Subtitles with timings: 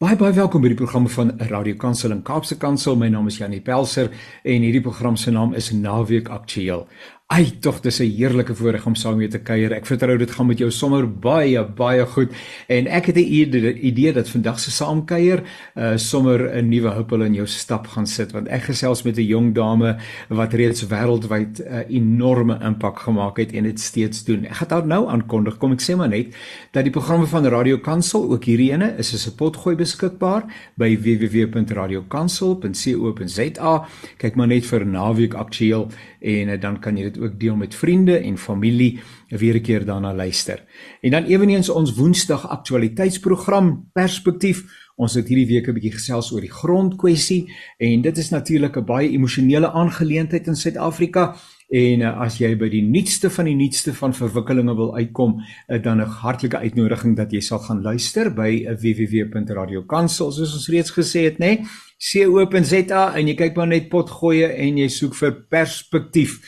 [0.00, 2.94] Baie baie welkom by die programme van Radio Kansel en Kaapse Kansel.
[2.96, 4.06] My naam is Janie Pelser
[4.48, 6.86] en hierdie program se naam is Naweek Aktueel.
[7.30, 9.72] Ai, tog dis 'n heerlike voorreg om saam met te kuier.
[9.72, 12.32] Ek vertrou dit gaan met jou sommer baie baie goed.
[12.66, 15.42] En ek het 'n idee dat vandag se saamkuier
[15.76, 19.22] uh sommer 'n nuwe huppel in jou stap gaan sit want ek gesels met 'n
[19.22, 19.96] jong dame
[20.28, 24.44] wat reeds wêreldwyd 'n uh, enorme impak gemaak het en dit steeds doen.
[24.44, 25.58] Ek gaan daar nou aankondig.
[25.58, 26.34] Kom ek sê maar net
[26.72, 30.44] dat die programme van Radio Kansel, ook hierdie ene, is as 'n potgooi beskikbaar
[30.74, 33.86] by www.radiokansel.co.za.
[34.16, 35.88] Kyk maar net vir naweek aktueel
[36.20, 39.84] en uh, dan kan jy dit ook deel met vriende en familie weer 'n keer
[39.84, 40.64] daarna luister.
[41.00, 44.88] En dan eweniens ons Woensdag aktualiteitsprogram Perspektief.
[44.96, 48.84] Ons het hierdie week 'n bietjie gesels oor die grondkwessie en dit is natuurlik 'n
[48.84, 51.36] baie emosionele aangeleentheid in Suid-Afrika.
[51.70, 55.82] En uh, as jy by die nuutste van die nuutste van verwikkelinge wil uitkom, uh,
[55.82, 60.90] dan 'n hartlike uitnodiging dat jy sal gaan luister by uh, www.radiokansel soos ons reeds
[60.90, 61.46] gesê het, nê?
[61.46, 61.64] Nee?
[62.00, 66.38] co.za en jy kyk maar net potgoeie en jy soek vir perspektief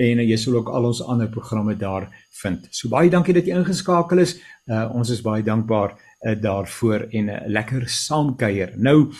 [0.00, 2.08] en jy sal ook al ons ander programme daar
[2.40, 2.66] vind.
[2.70, 4.38] So baie dankie dat jy ingeskakel is.
[4.66, 8.72] Uh, ons is baie dankbaar uh, daarvoor en 'n uh, lekker saamkuier.
[8.76, 9.12] Nou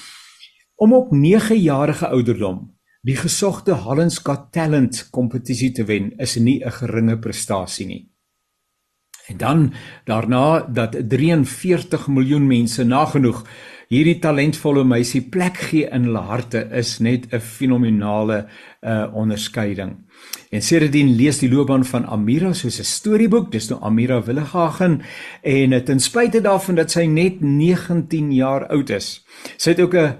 [0.76, 2.70] om op 9 jarige ouderdom
[3.02, 8.10] die gesogte Holland's Got Talent kompetisie te wen is nie 'n geringe prestasie nie.
[9.28, 9.72] En dan
[10.04, 13.44] daarna dat 43 miljoen mense nagenoeg
[13.88, 18.46] hierdie talentvolle meisie plek gee in hulle harte is net 'n fenominale
[18.82, 20.09] uh onderskeiding.
[20.50, 25.02] En sedertdien lees die loopbaan van Amira soos 'n storieboek, dis nou Amira Willighagen
[25.42, 29.24] en ten spyte daarvan dat sy net 19 jaar oud is,
[29.56, 30.16] sy het ook 'n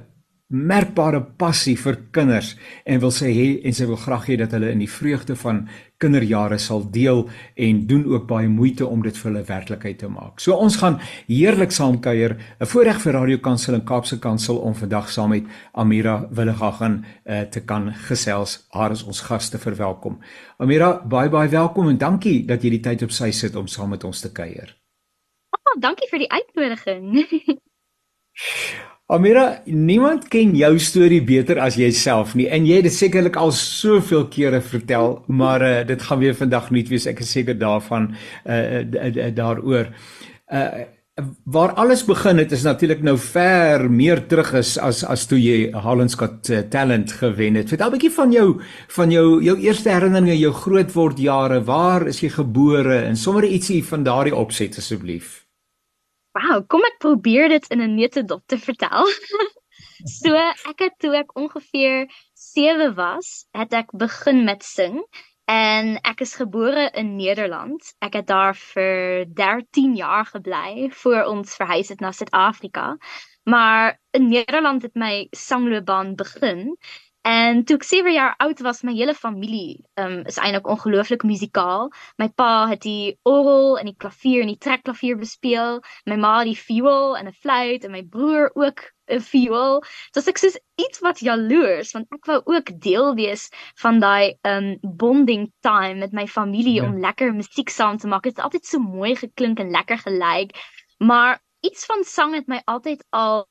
[0.50, 3.30] merkbare passie vir kinders en wil sê
[3.64, 5.68] en sy wil graag hê dat hulle in die vreugde van
[6.00, 10.40] kinderjare sal deel en doen ook baie moeite om dit vir hulle werklikheid te maak.
[10.40, 10.98] So ons gaan
[11.28, 15.44] heerlik saam kuier, 'n voorreg vir Radio Kansel en Kaapse Kansel om vandag saam met
[15.72, 18.66] Amira Willigagan uh, te kan gesels.
[18.70, 20.18] Haar is ons gaste verwelkom.
[20.58, 23.90] Amira, baie baie welkom en dankie dat jy die tyd op sy sit om saam
[23.90, 24.76] met ons te kuier.
[25.50, 27.04] Oh, dankie vir die uitnodiging.
[29.10, 33.50] Amira, niemand ken jou storie beter as jouself nie en jy het dit sekerlik al
[33.56, 37.08] soveel kere vertel, maar uh, dit gaan weer vandag nuut wees.
[37.10, 38.12] Ek is seker daarvan
[38.46, 38.86] uh,
[39.34, 39.90] daaroor.
[40.46, 40.86] Uh
[41.44, 45.68] waar alles begin het is natuurlik nou ver meer terug is as as toe jy
[45.74, 47.68] Holland's Got Talent gewen het.
[47.68, 51.60] Vertel 'n bietjie van jou van jou jou eerste herinneringe, jou grootword jare.
[51.64, 55.49] Waar is jy gebore en sommer ietsie van daardie opset asseblief?
[56.38, 59.08] Wow, kom ek probeer dit in 'n neutedop te vertel.
[60.18, 60.34] so,
[60.70, 62.06] ek het toe ek ongeveer
[62.38, 65.00] 7 was, het ek begin met sing
[65.50, 67.82] en ek is gebore in Nederland.
[67.98, 72.94] Ek het daar vir 13 jaar gebly voor ons verhuis het na Suid-Afrika.
[73.50, 76.76] Maar in Nederland het my sangloopbaan begin
[77.22, 81.90] En toe ek 7 jaar oud was, my hele familie um, is eintlik ongelooflik musikaal.
[82.16, 85.82] My pa het die orgel en die klavier en die trekklavier bespeel.
[86.08, 89.82] My ma die viool en 'n fluit en my broer ook 'n viool.
[90.14, 93.50] So ek sê iets wat jaloers want ek wou ook deel wees
[93.82, 96.88] van daai um bonding time met my familie ja.
[96.88, 98.08] om lekker musiek saam te.
[98.08, 100.56] Dit het altyd so mooi geklink en lekker gelyk.
[100.98, 103.46] Maar iets van sang het my altyd al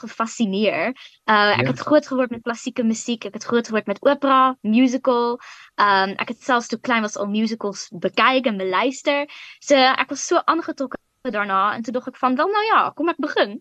[0.00, 0.94] gefassineer.
[1.30, 1.68] Uh ek ja.
[1.72, 5.38] het groot geword met klassieke musiek, ek het groot geword met opera, musical.
[5.76, 9.28] Um ek het selfs toe klein was al musicals bekyk en beluister.
[9.60, 10.98] So ek was so aangetrokke
[11.28, 13.60] daarna en toe dog ek van wel nou ja, kom ek begin.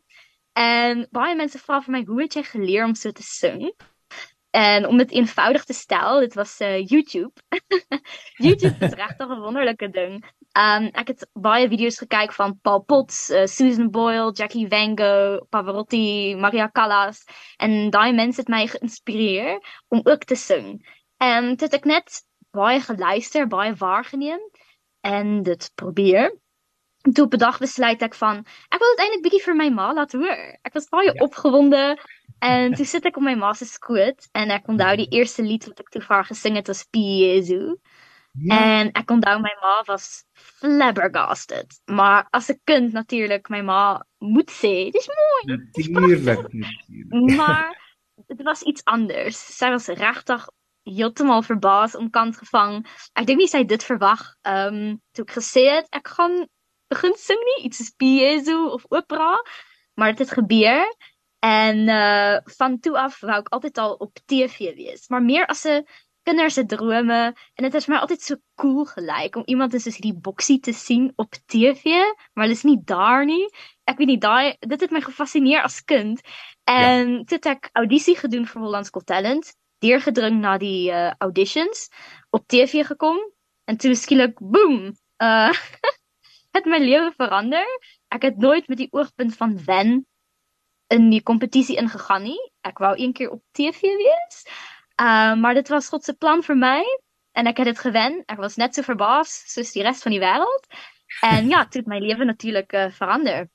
[0.60, 3.70] En baie mense vra vir my hoe het jy geleer om so te sing?
[4.52, 7.32] En om dit eenvoudig te stel, dit was uh, YouTube.
[8.46, 10.26] YouTube is regtig 'n wonderlike ding.
[10.58, 15.46] Um ek het baie video's gekyk van Paul Potts, uh, Susan Boyle, Jackie Van Gogh,
[15.50, 17.24] Pavarotti, Maria Callas
[17.58, 20.82] en daai mense het my geïnspireer om ook te sing.
[21.18, 24.42] En dit ek net baie geluister, baie waargeneem
[25.02, 26.34] en dit probeer.
[27.14, 29.94] Toe op 'n dag besluit ek van ek wil dit eintlik bietjie vir my ma
[29.94, 30.58] laat hoor.
[30.66, 31.22] Ek was baie ja.
[31.22, 31.98] opgewonde
[32.40, 35.66] En toe sit ek op my ma se skoot en ek onthou die eerste lied
[35.68, 37.76] wat ek toe vir haar gesing het was Piezo.
[38.40, 38.60] Ja.
[38.60, 41.76] En ek onthou my ma was flabbergasted.
[41.92, 45.58] Maar as 'n kind natuurlik my ma moet sê, dis mooi.
[45.58, 46.48] Natuurlik.
[47.36, 47.76] maar
[48.28, 49.58] dit was iets anders.
[49.58, 50.48] Sy was regtig
[50.84, 52.86] heeltemal verbaas om kant gevang.
[53.14, 54.24] Ek dink nie sy dit verwag.
[54.42, 56.48] Ehm um, toe ek gesê het ek gaan
[56.90, 57.14] begin
[57.46, 59.36] nie iets soos Piezo of opera,
[59.94, 60.88] maar het gebeur
[61.40, 65.64] En uh van toe af wou ek altyd al op TV wees, maar meer as
[65.66, 65.86] 'n
[66.24, 70.18] kinders se drome en dit is my altyd so cool gelyk om iemand soos hierdie
[70.28, 71.96] boksie te sien op TV,
[72.34, 73.46] maar hulle is nie daar nie.
[73.90, 76.22] Ek weet nie daai dit het my gefassineer as kind.
[76.70, 77.24] En ja.
[77.24, 81.88] toe het ek audisie gedoen vir Holland's Got Talent, deurgedring na die uh, auditions,
[82.36, 83.18] op TV gekom
[83.66, 84.92] en toe skielik boem.
[85.24, 85.54] Uh
[86.58, 87.66] het my lewe verander.
[88.14, 90.00] Ek het nooit met die oogpunt van wen
[90.90, 92.40] in die kompetisie ingegaan nie.
[92.68, 94.44] Ek wou een keer op TV wees.
[95.02, 96.82] Uh, maar dit was God se plan vir my
[97.40, 98.22] en ek het dit gewen.
[98.28, 100.66] Ek was net so verbaas soos die res van die wêreld.
[101.26, 103.48] En ja, dit het my lewe natuurlik uh, verander.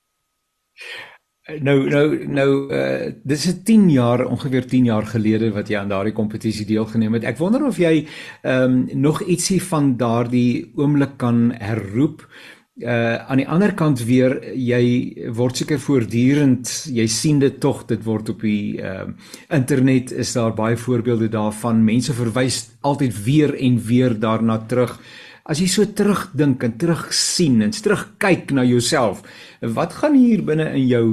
[1.61, 5.89] Nou nou nou uh dis 'n 10 jaar ongeveer 10 jaar gelede wat jy aan
[5.89, 7.23] daardie kompetisie deelgeneem het.
[7.23, 8.07] Ek wonder of jy
[8.41, 12.25] ehm um, nog ietsie van daardie oomblik kan herroep
[12.75, 18.01] uh aan die ander kant weer jy word seker voortdurend jy sien dit tog dit
[18.03, 19.05] word op die uh
[19.47, 21.85] internet is daar baie voorbeelde daarvan.
[21.85, 24.99] Mense verwys altyd weer en weer daarna terug.
[25.47, 29.23] As jy so terugdink en terug sien en terugkyk na jouself
[29.61, 31.05] wat gaan hier binne in jou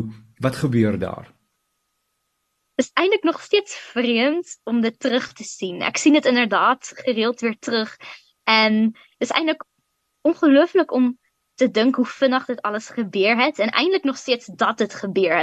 [0.42, 1.30] wat gebeur daar?
[2.74, 5.82] Is eintlik nog steeds vreemd om dit terug te sien.
[5.82, 7.94] Ek sien dit inderdaad gereeld weer terug
[8.50, 9.62] en is eintlik
[10.26, 11.12] ongelooflik om
[11.62, 13.58] te dink hoe vinnig dit alles gebeur het.
[13.58, 14.98] En eintlik nog steeds dat het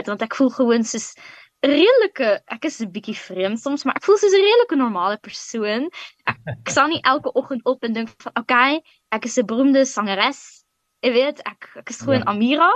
[0.06, 1.14] want ek voel gewoon soos
[1.60, 5.90] redelike ek is 'n bietjie vreemd soms maar ek voel soos 'n redelike normale persoon.
[6.24, 8.82] Ek, ek staan nie elke oggend op en dink van okay
[9.12, 10.64] ek is 'n beroemde sangeres
[11.04, 12.32] jy weet ek ek is gewoon ja.
[12.32, 12.72] Amira.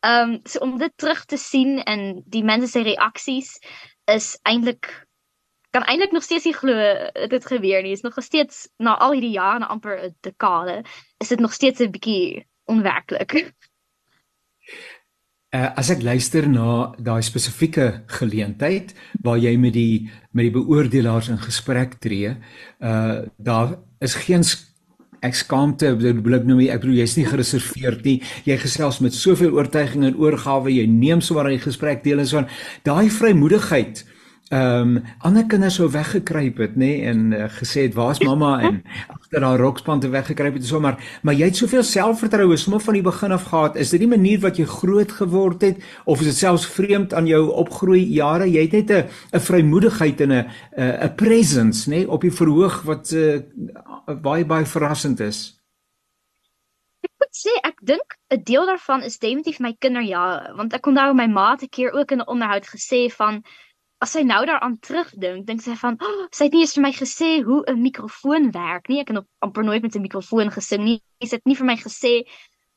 [0.00, 3.58] Ehm um, so om dit terug te sien en die mense se reaksies
[4.04, 5.06] is eintlik
[5.72, 6.74] kan eintlik nog steeds nie glo
[7.28, 7.92] dit gebeur nie.
[7.92, 10.82] Is nog steeds na al hierdie jare na amper 'n dekade
[11.18, 13.52] is dit nog steeds 'n bietjie onwerklik.
[15.52, 21.28] Uh, as ek luister na daai spesifieke geleentheid waar jy met die met die beoordelaars
[21.28, 22.36] in gesprek tree,
[22.80, 24.44] uh daar is geen
[25.22, 28.16] ek skaamte bedoel ek nou ek bedoel jy's nie gereserveerd nie
[28.48, 32.30] jy gesels met soveel oortuiging en oorgawe jy neem sommer aan die gesprek deel en
[32.30, 32.50] so aan
[32.88, 34.02] daai vrymoedigheid
[34.52, 38.58] ehm um, ander kinders sou weggekruip het nê nee, en uh, gesê het waar's mamma
[38.66, 38.82] en
[39.32, 43.32] agter haar rokspante weggekruip het sommer maar jy het soveel selfvertroue sommer van die begin
[43.32, 43.76] af gehad.
[43.76, 47.26] Is dit die manier wat jy groot geword het of is dit selfs vreemd aan
[47.26, 48.50] jou opgroei jare?
[48.50, 52.82] Jy het net 'n 'n vrymoedigheid en 'n 'n presence nê nee, op die verhoog
[52.82, 53.40] wat uh,
[54.20, 55.56] baie baie verrassend is.
[57.00, 61.14] Ek moet sê ek dink 'n deel daarvan is definitief my kinderjare want ek onthou
[61.14, 63.42] my ma het 'n keer ook in 'n onderhoud gesê van
[64.02, 66.92] as sy nou daaraan terugdink, dink sy van, oh, sy het nie eens vir my
[66.96, 69.00] gesê hoe 'n mikrofoon werk nie.
[69.00, 70.98] Ek het nog amper nooit met 'n mikrofoon gesing nie.
[71.22, 72.14] Sy het nie vir my gesê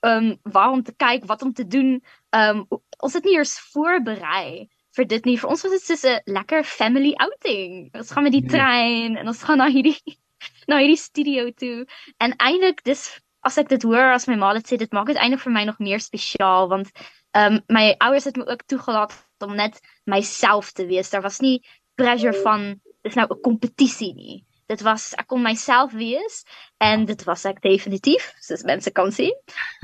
[0.06, 2.02] um waar om te kyk, wat om te doen.
[2.32, 2.68] Um
[3.00, 5.38] ons het nie eers voorberei vir dit nie.
[5.38, 7.90] Vir ons was dit soos 'n lekker family outing.
[7.94, 8.50] Ons gaan met die nee.
[8.50, 10.00] trein en ons gaan na hierdie
[10.70, 11.86] na hierdie studio toe.
[12.20, 13.10] En eintlik dis
[13.46, 15.64] as ek dit hoor as my ma dit sê, dit maak dit eintlik vir my
[15.66, 16.92] nog meer spesiaal want
[17.36, 21.10] um my ouers het my ook toegelaat om net myself te wees.
[21.10, 21.60] Daar was nie
[21.96, 24.46] pressure van dis nou 'n kompetisie nie.
[24.68, 26.44] Dit was ek kon myself wees
[26.78, 29.36] en dit was ek definitief, soos mense kan sien.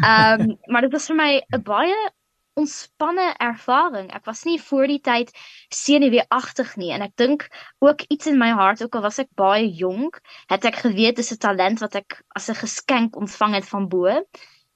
[0.04, 2.12] Ehm um, maar dit was vir my 'n baie
[2.54, 4.12] ontspanne ervaring.
[4.14, 5.32] Ek was nie voor die tyd
[5.70, 7.48] senuweeagtig nie en ek dink
[7.80, 11.32] ook iets in my hart ook al was ek baie jonk, het ek geweet dis
[11.32, 14.26] 'n talent wat ek as 'n geskenk ontvang het van bo.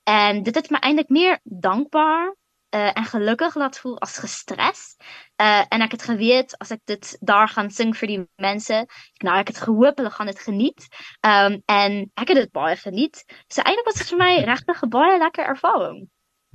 [0.04, 2.34] En dit het my eintlik meer dankbaar
[2.76, 4.96] uh, en gelukkig laat voel as gestres.
[5.42, 8.86] Uh en ek het geweet as ek dit daar gaan sing vir die mense,
[9.24, 10.88] nou ek het gehoop hulle gaan dit geniet.
[11.28, 13.24] Um en ek het dit baie geniet.
[13.48, 16.06] So eintlik was dit vir my regtig 'n baie lekker ervaring.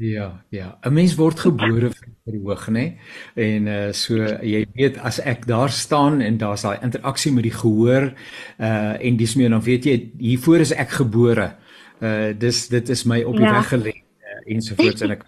[0.01, 0.79] Ja, ja.
[0.83, 2.97] 'n Mens word gebore vir die hoog, nê?
[3.35, 7.59] En uh so jy weet as ek daar staan en daar's daai interaksie met die
[7.63, 8.13] gehoor
[8.59, 11.57] uh en dis meer dan weet jy hiervoor is ek gebore.
[12.01, 13.53] Uh dis dit is my op die ja.
[13.53, 15.25] weg gelê uh, ensovoorts en ek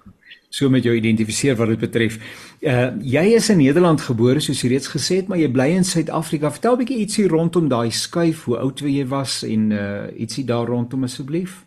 [0.52, 2.18] so met jou identifiseer wat dit betref.
[2.61, 5.85] Uh jy is in Nederland gebore soos jy reeds gesê het, maar jy bly in
[5.88, 6.52] Suid-Afrika.
[6.52, 10.66] Vertel 'n bietjie ietsie rondom daai skuif, hoe oud jy was en uh ietsie daar
[10.66, 11.64] rondom asseblief.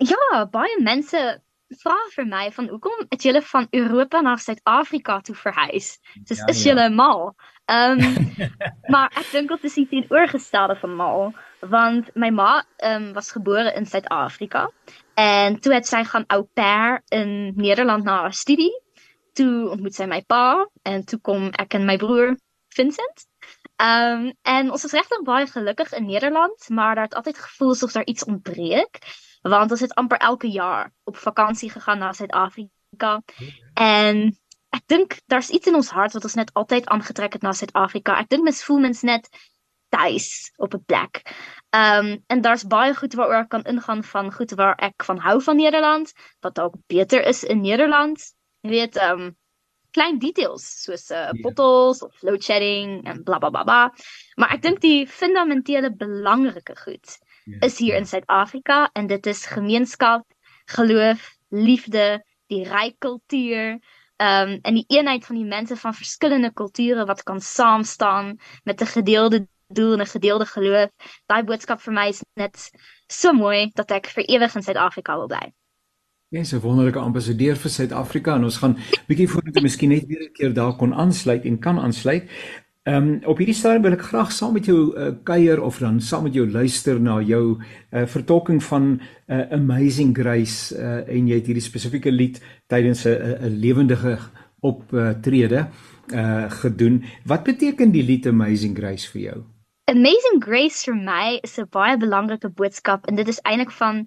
[0.00, 1.40] Ja, baie mense
[1.82, 5.98] vra vir my van hoekom het julle van Europa na Suid-Afrika toe verhuis?
[6.28, 6.70] Dis ja, is ja.
[6.70, 7.34] julle mal.
[7.64, 8.32] Ehm um,
[8.92, 13.32] maar ek dink dit is iets teenoorgestelde van mal, want my ma ehm um, was
[13.32, 14.70] gebore in Suid-Afrika
[15.14, 18.72] En toe het sy gaan au pair in Nederland na haar studie.
[19.32, 22.34] Toe ontmoet sy my pa en toe kom ek en my broer
[22.74, 23.26] Vincent.
[23.76, 27.92] Ehm en ons is regtig baie gelukkig in Nederland, maar daar het altyd gevoel asof
[27.92, 28.98] daar iets ontbreek,
[29.42, 33.22] want ons het amper elke jaar op vakansie gegaan na Suid-Afrika.
[33.74, 34.38] En
[34.70, 38.18] ek dink daar's iets in ons hart wat ons net altyd aangetrek het na Suid-Afrika.
[38.18, 39.28] Ek dink mens voel mens net
[39.94, 41.22] tuis op 'n plek.
[41.70, 45.18] Ehm um, en daar's baie goed waaroor ek kan ingaan van goed waar ek van
[45.18, 48.34] hou van Nederland, wat dalk beter is in Nederland.
[48.60, 49.36] Jy weet, ehm um,
[49.90, 53.62] klein details soos uh, bottles of load shedding en bla bla bla.
[53.62, 53.82] bla.
[54.34, 57.18] Maar ek dink die fundamentele belangrike goed
[57.60, 60.24] is hier in Suid-Afrika en dit is gemeenskap,
[60.64, 63.78] geloof, liefde, die ryk kultuur,
[64.16, 68.36] ehm um, en die eenheid van die mense van verskillende kulture wat kan saam staan
[68.64, 70.90] met 'n gedeelde doel en 'n gedeelde geloof.
[71.26, 72.70] Daai boodskap vir my is net
[73.08, 75.52] so mooi dat ek vir ewig in Suid-Afrika wil bly.
[76.28, 80.22] Ja, so 'n wonderlike ambassadeur vir Suid-Afrika en ons gaan bietjie jy miskien net weer
[80.22, 82.28] 'n keer daar kon aansluit en kan aansluit.
[82.84, 86.00] Ehm um, op hierdie stadium wil ek graag saam met jou uh, kuier of dan
[86.00, 91.34] saam met jou luister na jou uh, vertolking van uh, Amazing Grace uh, en jy
[91.34, 94.18] het hierdie spesifieke lied tydens 'n lewendige
[94.60, 95.68] optrede
[96.12, 97.04] uh, gedoen.
[97.24, 99.53] Wat beteken die lied Amazing Grace vir jou?
[99.86, 103.98] Amazing Grace vir my is 'n baie belangrike boodskap en dit is eintlik van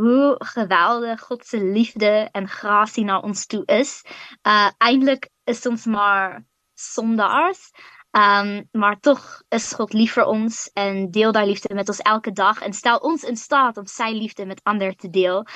[0.00, 2.10] hoe geweldig God se liefde
[2.40, 3.92] en grasie na ons toe is.
[4.52, 7.62] Uh eintlik is ons maar sondaars.
[8.24, 12.32] Um maar tog is God lief vir ons en deel daai liefde met ons elke
[12.32, 15.46] dag en stel ons in staat om sy liefde met ander te deel.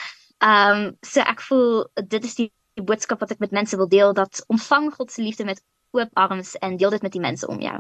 [0.41, 4.89] Um so voel dit is die boodskap wat ek met mense wil deel dat ontvang
[4.95, 7.77] God se liefde met oop arms en deel dit met die mense om jou.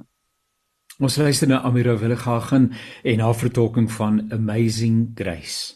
[0.98, 2.72] Ons luister na Amira Willegagen
[3.02, 5.74] en haar vertolking van Amazing Grace.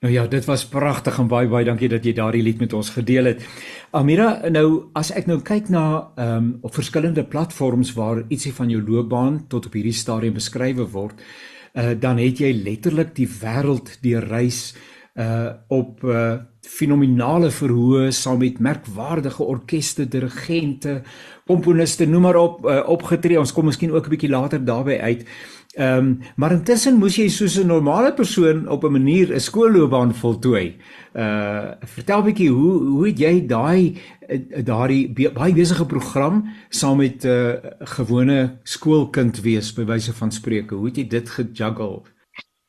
[0.00, 2.88] Nou ja, dit was pragtig en baie baie dankie dat jy daardie lied met ons
[2.94, 3.42] gedeel het.
[3.92, 5.82] Amira, nou as ek nou kyk na
[6.16, 10.80] ehm um, op verskillende platforms waar ietsie van jou loopbaan tot op hierdie stadium beskryf
[10.94, 14.72] word, uh, dan het jy letterlik die wêreld deur reis
[15.14, 21.00] uh op uh fenominale verhoë saam met merkwaardige orkeste, dirigente,
[21.48, 23.38] komponiste, noem maar op uh, opgetree.
[23.40, 25.24] Ons kom miskien ook 'n bietjie later daarby uit.
[25.74, 30.14] Ehm um, maar intussen moes jy soos 'n normale persoon op 'n manier 'n skoolloopbaan
[30.14, 30.76] voltooi.
[31.14, 33.96] Uh vertel bietjie hoe hoe het jy daai
[34.64, 40.74] daardie baie besige program saam met 'n uh, gewone skoolkind wees by wyse van spreuke.
[40.74, 42.02] Hoe het jy dit gejuggle?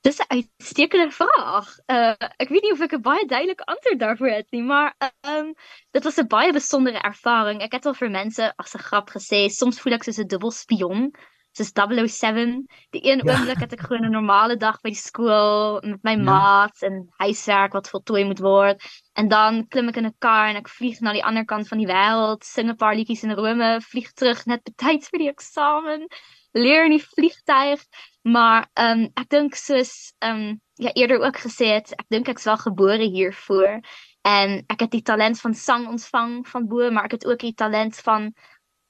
[0.02, 1.68] Dis 'n uitstekende vraag.
[1.88, 5.36] Uh ek weet nie of ek 'n baie duidelike antwoord daarvoor het nie, maar ehm
[5.36, 5.54] um,
[5.92, 7.62] dit was 'n baie besondere ervaring.
[7.62, 10.52] Ek het al vir mense as 'n grap gesê, soms voel ek soos 'n dubbel
[10.52, 11.12] spion
[11.52, 12.68] soos 007.
[12.90, 13.56] Die een ja.
[13.60, 16.24] het ek gewoon 'n normale dag by die skool met my ja.
[16.24, 18.84] maats en huiswerk wat voltooi moet word.
[19.14, 21.78] En dan klim ek in 'n kar en ek vlieg na die ander kant van
[21.78, 26.08] die wêreld, sing 'n paar in Rome, vlieg terug net betyds vir die eksamen,
[26.54, 27.84] leer in die vliegtyg.
[28.22, 29.08] Maar ehm
[29.56, 31.38] soos ehm um, ja eerder ook
[31.74, 33.80] het, ek dink ek's wel gebore hiervoor.
[34.22, 37.54] En ek het die talent van sang ontvang van bo, maar ek het ook die
[37.54, 38.34] talent van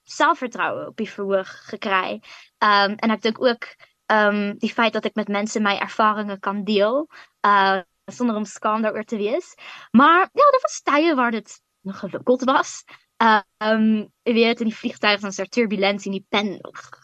[0.03, 2.19] selfvertroue op die verhoog gekry.
[2.59, 3.67] Um en ek dink ook
[4.11, 7.07] um die feit dat ek met mense my ervarings kan deel,
[7.45, 9.53] uh sonder om skaam daaroor te wees.
[9.91, 12.83] Maar ja, daar was tye waar dit nog gewikkeld was.
[13.21, 13.85] Um
[14.25, 16.47] jy weet in die vliegtuig dan is daar turbulentie en die pen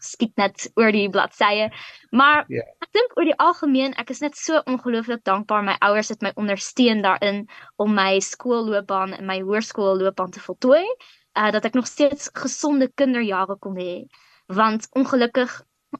[0.02, 1.68] skiet net oor die bladsye.
[2.10, 2.66] Maar yeah.
[2.82, 6.32] Ek dink oor die algemeen, ek is net so ongelooflik dankbaar my ouers het my
[6.40, 7.44] ondersteun daarin
[7.78, 10.86] om my skoolloopbaan en my hoërskoolloopbaan te voltooi
[11.38, 14.06] uh, dat ek nog steeds gesonde kinderjare kon hê
[14.48, 15.52] want ongelukkig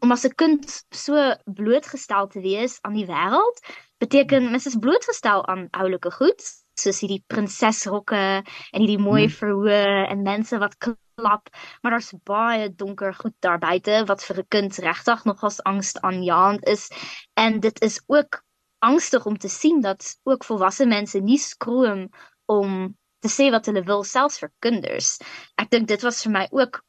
[0.02, 1.14] om as 'n kind so
[1.46, 3.58] blootgestel te wees aan die wêreld
[3.98, 6.42] beteken mens is blootgestel aan oulike goed
[6.80, 9.36] soos hierdie prinsesrokke en hierdie mooi hmm.
[9.40, 11.50] verhoë en mense wat klap
[11.82, 16.68] maar daar's baie donker goed daar buite wat vir 'n kind regtig nogals angs aanjaend
[16.76, 16.90] is
[17.36, 18.44] en dit is ook
[18.80, 22.10] angstig om te sien dat ook volwasse mense nie skroom
[22.46, 25.18] om te sê wat hulle wil selfs vir kinders.
[25.58, 26.82] Ek dink dit was vir my ook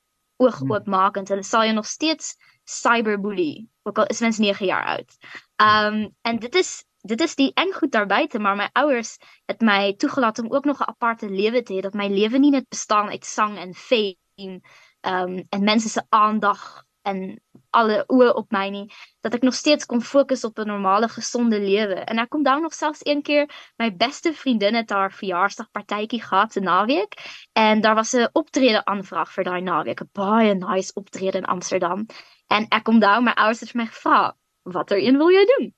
[0.44, 1.32] oogoopmakend.
[1.32, 2.36] Hulle sal jou nog steeds
[2.68, 5.16] cyberbully ook al is mens 9 jaar oud.
[5.64, 9.16] Um en dit is dit is die eng goed daar buite, maar my ouers
[9.46, 12.50] het my toegelaat om ook nog 'n aparte lewe te hê dat my lewe nie
[12.50, 14.60] net bestaan uit sang en fame
[15.02, 17.40] um en mense se aandag en
[17.70, 18.86] alle oë op my nie
[19.20, 21.94] dat ek nog steeds kon fokus op 'n normale gesonde lewe.
[21.94, 26.52] En ek kom dan nog selfs een keer my beste vriendin het haar verjaarsdagpartytjie gehad
[26.52, 27.12] se naweek
[27.52, 32.06] en daar was 'n optrede aanvraag vir daai naweek 'n baie nice optrede in Amsterdam.
[32.46, 35.74] En ek kom daar my ouers het vir my gevra watter een wil jy doen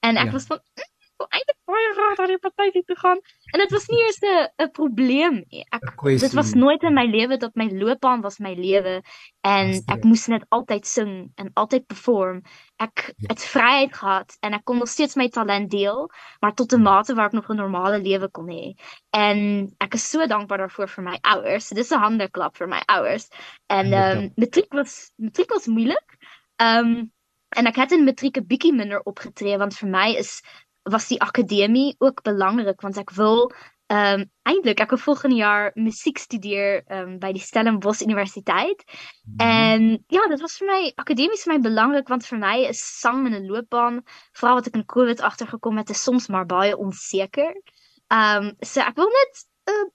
[0.00, 0.32] en ek ja.
[0.32, 3.20] was van hm, wil eintlik baie graag na die partytjie toe gaan.
[3.52, 5.64] En dit was nie eers 'n 'n probleem nie.
[5.74, 9.02] Ek dit was nooit in my lewe dat my loopbaan was my lewe
[9.42, 12.42] en ek moes net altyd sing en altyd perform.
[12.76, 13.26] Ek ja.
[13.32, 16.08] het vryheid gehad en ek kon nog steeds my talent deel,
[16.40, 18.74] maar tot 'n mate waar ek nog 'n normale lewe kon hê.
[19.10, 21.68] En ek is so dankbaar daarvoor vir my ouers.
[21.68, 23.28] Dis 'n handeklap vir my ouers.
[23.66, 26.16] En ehm um, matriek was matriek was moeilik.
[26.56, 27.12] Ehm um,
[27.56, 30.42] en ek het in matriek 'n bietjie minder opgetree want vir my is
[30.82, 33.50] was die akademie ook belangrik want ek wil
[33.88, 38.84] ehm um, eintlik ek wil volgende jaar musiek studeer ehm um, by die Stellenbosch Universiteit.
[38.84, 39.46] Mm -hmm.
[39.46, 43.26] En ja, dit was vir my akademies vir my belangrik want vir my is sang
[43.26, 47.62] in 'n loopbaan, veral wat ek in COVID agtergekom het, is soms maar baie onseker.
[48.08, 49.88] Ehm um, so ek wil net 'n uh,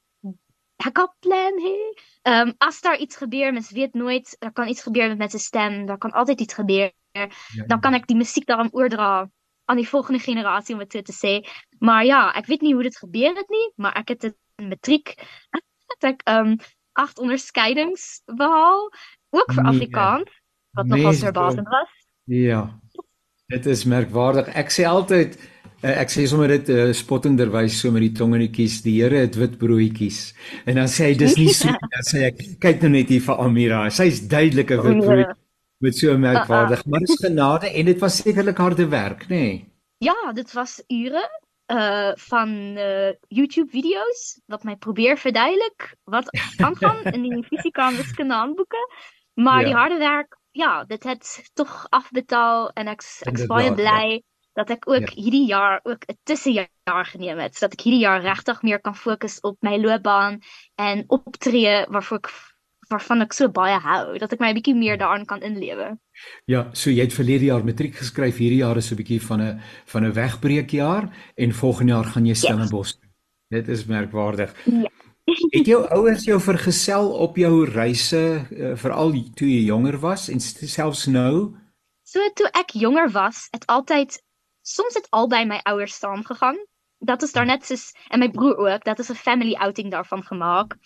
[0.84, 1.78] backup plan hê.
[2.22, 5.39] Ehm um, as daar iets gebeur, mens weet nooit, daar kan iets gebeur met mense
[5.39, 6.92] stem, daar kan altyd iets gebeur.
[7.13, 7.65] Ja, ja.
[7.69, 9.30] Dan kan ek die musiek daarom oordra
[9.65, 11.34] aan die volgende generasie om dit te sê.
[11.80, 15.15] Maar ja, ek weet nie hoe dit gebeur het nie, maar ek het in matriek
[15.54, 16.58] het ek ehm um,
[16.93, 18.84] agt onderskeidings behaal,
[19.34, 20.30] ook vir nee, Afrikaans
[20.78, 21.95] wat nee, nogal verbasend was.
[22.30, 22.60] Ja.
[23.49, 24.52] Dit is merkwaardig.
[24.54, 25.34] Ek sê altyd
[25.82, 28.99] uh, ek sê sommer dit uh, spottenderwys so met die tong in die kies, die
[29.02, 30.21] Here het wit broodjies.
[30.69, 33.41] En dan sê hy dis nie so dan sê ek kyk nou net hier vir
[33.41, 33.88] Amira.
[33.93, 35.34] Sy's duidelike wit oh, brood
[35.84, 36.91] met so merkwaardig, uh, uh.
[36.91, 39.39] maar dis genade en dit was sekerlik harde werk, nê?
[39.39, 39.56] Nee?
[40.04, 41.24] Ja, dit was ure
[41.72, 46.28] uh van uh YouTube video's wat my probeer verduidelik wat
[46.65, 48.82] aangaan in die fisika en wiskunde handboeke.
[49.34, 49.65] Maar ja.
[49.65, 54.22] die harde werk ja, dit het tog afbetaal en ek ek's baie bly ja.
[54.60, 55.15] dat ek ook ja.
[55.17, 59.39] hierdie jaar ook 'n tussenjaar geneem het sodat ek hierdie jaar regtig meer kan fokus
[59.41, 60.41] op my loopbaan
[60.76, 62.30] en optree waarvoor ek
[62.89, 65.98] waarvan ek so baie hou dat ek my 'n bietjie meer daarin kan inlewe.
[66.46, 69.62] Ja, so jy het verlede jaar matriek geskryf, hierdie jaar is 'n bietjie van 'n
[69.86, 72.96] van 'n wegbreekjaar en volgende jaar gaan jy Stellenbosch.
[73.00, 73.10] Yes.
[73.50, 74.54] Dit is merkwaardig.
[74.65, 74.89] Ja.
[75.56, 80.39] Het jou ouers jou vergesel op jou reise uh, veral toe jy jonger was en
[80.39, 81.56] selfs nou?
[82.04, 84.22] So toe ek jonger was, het altyd
[84.62, 86.58] soms het albei my ouers saamgegaan.
[87.00, 90.24] Dat is daar net soos en my broer ook, dat is 'n family outing daarvan
[90.24, 90.78] gemaak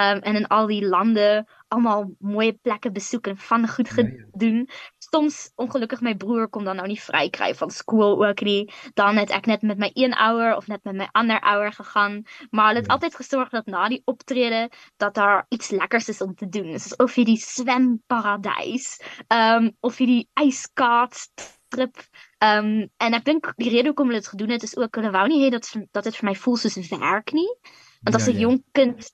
[0.00, 4.64] um, en in al die lande almal mooi plekke besoek en van goed ja.
[5.10, 8.70] Soms ongelukkig my broer kom dan nou nie vry kry van skool ook nie.
[8.94, 12.22] Dan het ek net met my een ouer of net met my ander ouer gegaan,
[12.50, 12.92] maar het ja.
[12.92, 16.78] altyd gesorg dat na die optrede dat daar iets lekkers is om te doen.
[16.78, 21.28] Soos of jy die zwemparadys, ehm um, of jy die yskaats
[21.68, 21.98] trip.
[22.38, 25.14] Ehm um, en ek dink die rede hoekom hulle dit gedoen het is ook hulle
[25.14, 27.50] wou nie hê dat dat dit vir my voel soos werk nie.
[28.02, 28.38] Want 'n ja, ja.
[28.46, 29.10] jong kind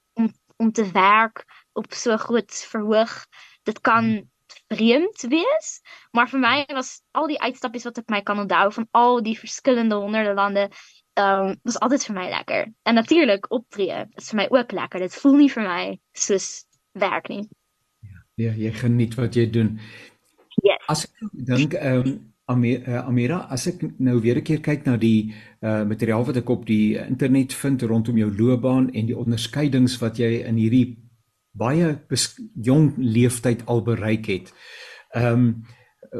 [0.57, 3.27] om te werk op so groot verhoog.
[3.63, 4.31] Dit kan hmm.
[4.69, 8.89] vreemd wees, maar vir my was al die uitstappies wat ek my kan onthou van
[8.91, 10.69] al die verskillende honderde lande,
[11.17, 12.73] ehm um, was altyd vir my lekker.
[12.83, 15.01] En natuurlik optree is vir my ook lekker.
[15.01, 17.49] Dit voel nie vir my soos werk nie.
[18.01, 19.79] Ja, ja jy geniet wat jy doen.
[20.65, 20.83] Yes.
[20.89, 25.35] As ek dink ehm um, Amira, as ek nou weer 'n keer kyk na die
[25.63, 30.19] uh materiaal wat ek op die internet vind rondom jou loopbaan en die onderskeidings wat
[30.19, 30.97] jy in hierdie
[31.59, 31.99] baie
[32.55, 34.53] jong leeftyd al bereik het.
[35.15, 35.65] Ehm um,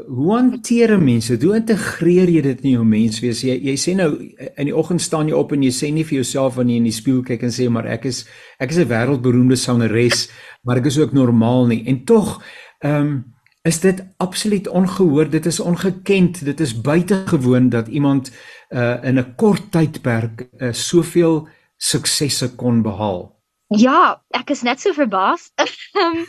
[0.07, 1.37] hoe hanteer mense?
[1.41, 3.41] Hoe integreer jy dit in jou menswees?
[3.41, 6.19] Jy jy sê nou in die oggend staan jy op en jy sê nie vir
[6.19, 8.25] jouself wanneer jy in die spieël kyk en sê maar ek is
[8.59, 10.29] ek is 'n wêreldberoemde sangeres,
[10.63, 11.87] maar ek is ook normaal nie.
[11.87, 12.43] En tog
[12.83, 13.36] ehm um,
[13.67, 18.31] is dit absoluut ongehoor dit is ongekend dit is buitengewoon dat iemand
[18.69, 23.35] uh, in 'n kort tydperk uh, soveel suksesse kon behaal.
[23.67, 25.51] Ja ek is net so verbaas.
[25.99, 26.23] Ehm,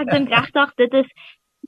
[0.00, 1.08] ek dink regtig dit is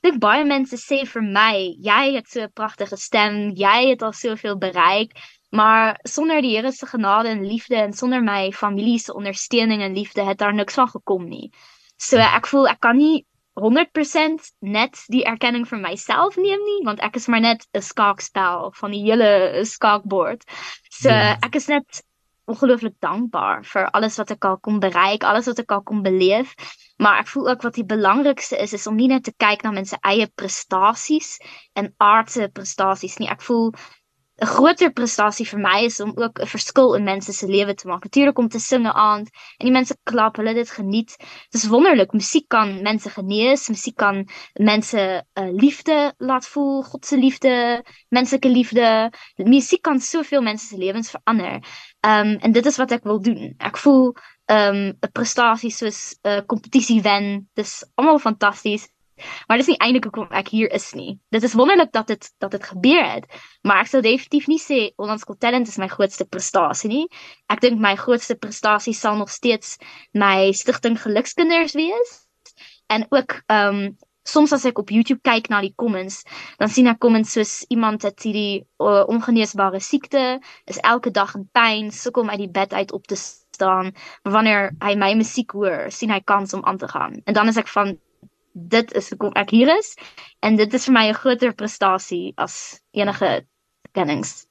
[0.02, 4.12] dink baie mense sê vir my jy het so 'n pragtige stem jy het al
[4.12, 5.16] soveel bereik
[5.50, 9.94] maar sonder die Here se genade en liefde en sonder my familie se ondersteuning en
[9.94, 11.50] liefde het daar niks van gekom nie.
[11.96, 13.26] So ek voel ek kan nie
[13.60, 18.72] 100% net die erkenning vir myself neem nie want ek is maar net 'n skaakspel
[18.80, 20.44] van die hele skaakbord.
[21.02, 21.36] Ja.
[21.42, 22.02] ek is net
[22.48, 26.54] ongelooflik dankbaar vir alles wat ek al kon bereik, alles wat ek al kon beleef.
[26.98, 29.70] Maar ek voel ook wat die belangrikste is is om nie net te kyk na
[29.74, 31.36] mense eie prestasies
[31.78, 33.28] en aardse prestasies nie.
[33.30, 33.70] Ek voel
[34.38, 37.88] 'n groter prestasie vir my is om ook 'n verskil in mense se lewe te
[37.88, 38.04] maak.
[38.04, 39.26] Natuurlik om te sing 'n aand
[39.58, 41.16] en die mense klap, hulle dit geniet.
[41.50, 42.12] Dit is wonderlik.
[42.12, 47.16] Musiek kan mense genees, musiek kan mense 'n uh, eh, liefde laat voel, God se
[47.16, 49.10] liefde, menslike liefde.
[49.36, 51.58] Musiek kan soveel mense se lewens verander.
[52.00, 53.54] Ehm um, en dit is wat ek wil doen.
[53.58, 54.14] Ek voel
[54.46, 54.92] ehm
[55.70, 58.88] soos 'n uh, kompetisie wen, dis almal fantasties.
[59.46, 61.18] Maar dis nie eintlik hoekom ek hier is nie.
[61.34, 63.26] Dit is wonderlik dat dit dat het,
[63.62, 67.06] maar ek sou definitief nie sê Holland's Got Talent is my grootste prestasie nie.
[67.48, 69.78] Ek dink my grootste prestasie sal nog steeds
[70.12, 72.28] my stigting Gelukskinders wees.
[72.88, 73.96] En ook ehm
[74.28, 76.22] soms as ek op YouTube kyk na die comments,
[76.60, 81.46] dan sien ek comments soos iemand het hierdie uh, ongeneesbare siekte, is elke dag in
[81.56, 85.56] pyn, sukkel om uit die bed uit op te staan, maar wanneer hy my musiek
[85.56, 87.18] hoor, sien hy kans om aan te gaan.
[87.24, 87.96] En dan is ek van
[88.66, 89.94] dit is hoekom ek hier is
[90.40, 93.46] en dit is vir my 'n groter prestasie as enige
[93.92, 94.46] kennings.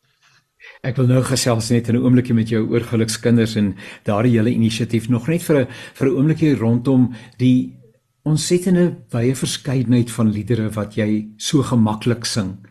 [0.84, 5.10] Ek wil nou gesels net 'n oombliekie met jou oor gelukskinders en daardie hele inisiatief
[5.10, 7.78] nog net vir 'n vir 'n oombliekie rondom die
[8.24, 12.67] ontsettende wye verskeidenheid van liedere wat jy so gemaklik sing.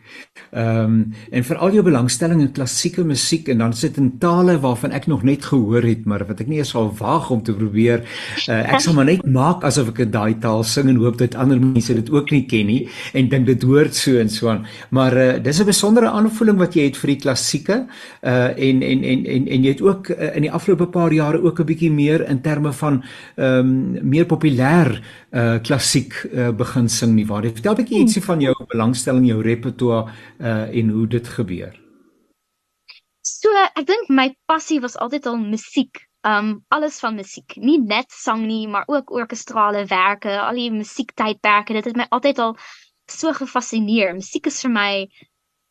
[0.51, 4.57] Ehm um, en vir al jou belangstelling in klassieke musiek en dan sit in tale
[4.59, 7.53] waarvan ek nog net gehoor het, maar wat ek nie eens sal waag om te
[7.53, 8.05] probeer.
[8.47, 11.35] Uh, ek sal maar net maak asof ek in daai taal sing en hoop dat
[11.35, 14.65] ander mense dit ook nie ken nie en dink dit hoort so en so aan.
[14.89, 17.85] Maar uh, dis 'n besondere aanvoeling wat jy het vir die klassieke.
[18.23, 21.41] Uh en en en en en jy het ook uh, in die afgelope paar jare
[21.41, 23.03] ook 'n bietjie meer in terme van
[23.35, 25.01] ehm um, meer populêr
[25.37, 27.45] uh klassiek uh, begin sing nie waar.
[27.45, 31.73] Vertel 'n bietjie ietsie van jou belangstelling, jou repertoire uh en hoe dit gebeur.
[33.21, 36.07] So, ek dink my passie was altyd al musiek.
[36.25, 37.55] Um alles van musiek.
[37.55, 41.73] Nie net sang nie, maar ook orkestrale werke, al die musiektydperke.
[41.73, 42.57] Dit het my altyd al
[43.05, 44.13] so gefassineer.
[44.15, 44.91] Musiek is vir my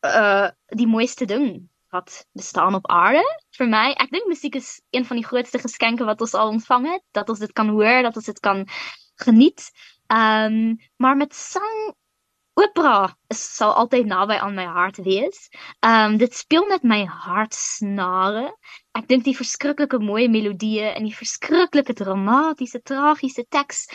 [0.05, 3.23] uh die mooiste ding wat bestaan op aarde
[3.57, 3.91] vir my.
[3.99, 7.29] Ek dink musiek is een van die grootste geskenke wat ons al ontvang het, dat
[7.29, 8.65] ons dit kan hoor, dat ons dit kan
[9.23, 9.71] geniet.
[10.07, 11.95] Ehm um, maar met sang
[12.57, 15.49] opera sal altyd naby aan my hart wees.
[15.85, 18.47] Um, dit speel met my hartsnare.
[18.97, 23.85] Ek dink die verskriklike mooi melodieë en die verskriklike dramatiese tragiese teks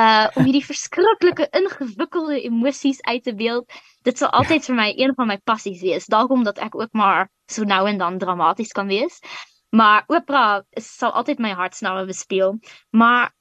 [0.00, 3.68] uh om hierdie verskriklike ingewikkelde emosies uit te beeld.
[4.08, 4.70] Dit sal altyd ja.
[4.70, 6.08] vir my een van my passies wees.
[6.08, 9.20] Dalk omdat ek ook maar so nou en dan dramaties kan wees.
[9.76, 12.56] Maar opera sal altyd my hartsnare bespeel.
[12.96, 13.34] Maar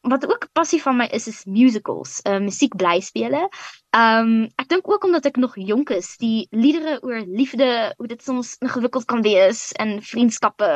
[0.00, 3.48] wat ook passie van my is is musicals, uh musiek blyspele.
[3.96, 8.22] Um ek dink ook omdat ek nog jonk is, die liedere oor liefde, hoe dit
[8.22, 10.70] soms ingewikkeld kan wees in vriendskappe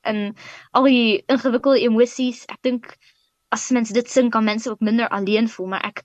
[0.00, 0.34] en
[0.70, 2.46] al die ingewikkelde emosies.
[2.48, 2.96] Ek dink
[3.52, 6.04] as mense dit sing kan mense ook minder alleen voel, maar ek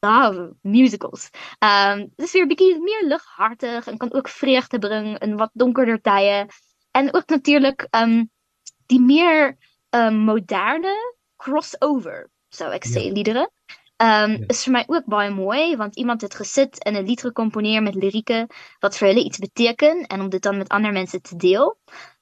[0.00, 1.28] love musicals.
[1.60, 6.00] Um dis weer 'n bietjie meer lighartig en kan ook vreugde bring in wat donkerder
[6.00, 6.46] tye
[6.96, 8.30] en ook natuurlik um
[8.86, 9.56] die meer
[10.12, 10.96] moderne
[11.38, 13.12] crossover, sou ek sê, ja.
[13.12, 13.46] liedere.
[13.98, 14.46] Ehm um, ja.
[14.54, 17.94] is vir my ook baie mooi want iemand het gesit in 'n lied gekomponeer met
[17.94, 18.46] lirieke
[18.80, 21.74] wat vir hulle iets beteken en om dit dan met ander mense te deel.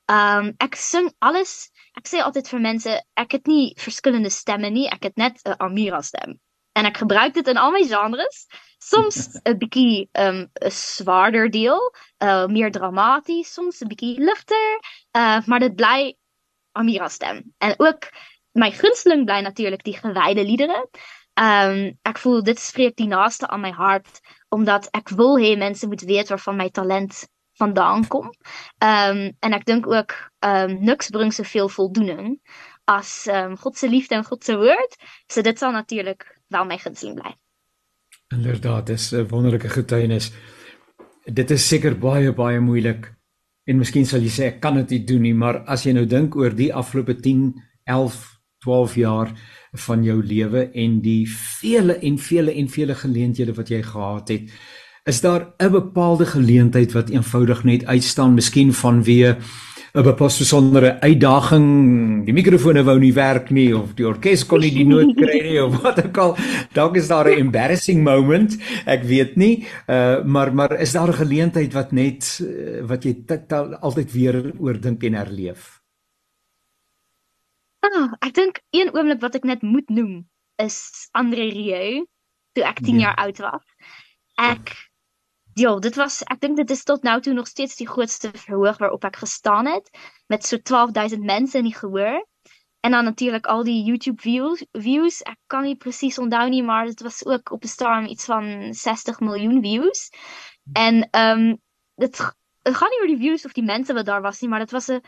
[0.06, 1.70] Ehm um, ek sing alles.
[2.00, 5.56] Ek sê altyd vir mense, ek het nie verskillende stemme nie, ek het net 'n
[5.58, 6.40] Amira stem.
[6.72, 8.46] En ek gebruik dit in al my genres.
[8.78, 11.80] Soms 'n bietjie ehm um, 'n swaarder deel,
[12.24, 14.80] uh meer dramaties, soms 'n bietjie ligter,
[15.12, 16.16] uh maar dit bly
[16.72, 17.54] Amira stem.
[17.58, 18.08] En ook
[18.56, 20.80] my gunsteling bly natuurlik die gewyde liedere.
[21.36, 24.20] Ehm um, ek voel dit spreek die naaste aan my hart
[24.54, 27.26] omdat ek wil hê mense moet weet waarvan my talent
[27.60, 28.30] vandaan kom.
[28.78, 32.38] Ehm um, en ek dink ook ehm um, niks bring soveel voldoening
[32.84, 34.96] as ehm um, God se liefde en God se woord.
[35.28, 37.34] So dit sal natuurlik wel my gunsteling bly.
[38.34, 40.32] Inderdaad, dis 'n wonderlike getuienis.
[41.24, 43.12] Dit is seker baie baie moeilik
[43.64, 46.06] en miskien sal jy sê ek kan dit nie doen nie, maar as jy nou
[46.06, 48.35] dink oor die afgelope 10, 11
[48.66, 49.30] 12 jaar
[49.86, 54.50] van jou lewe en die vele en vele en vele geleenthede wat jy gehad het.
[55.06, 59.36] Is daar 'n bepaalde geleentheid wat eenvoudig net uitstaan, miskien vanweë
[59.94, 64.84] 'n bepaalde uitdaging, die mikrofone wou nie werk nie of die orkes kon nie die
[64.84, 66.36] noot kry nie of wat ook al.
[66.72, 69.64] Dalk is daar 'n embarrassing moment, ek weet nie.
[69.88, 73.16] Uh maar maar is daar 'n geleentheid wat net uh, wat jy
[73.80, 75.85] altyd weer oordink en herleef?
[77.80, 80.28] Ah, ek dink een oomblik wat ek net moet noem
[80.62, 82.04] is Andre Rieu
[82.56, 83.08] toe ek 10 ja.
[83.08, 83.64] jaar oud was.
[84.40, 84.72] Ek
[85.56, 88.80] ja, dit was ek dink dit is tot nou toe nog steeds die grootste verhoog
[88.82, 89.90] waarop ek gestaan het
[90.32, 92.24] met so 12000 mense in die gehoor.
[92.86, 95.22] En dan natuurlik al die YouTube views, views.
[95.26, 98.74] Ek kan nie presies onthou nie, maar dit was ook op 'n stadium iets van
[98.74, 100.10] 60 miljoen views.
[100.72, 101.58] En ehm um,
[101.96, 102.20] dit,
[102.62, 104.70] dit gaan nie oor die views of die mense wat daar was nie, maar dit
[104.70, 105.00] was 'n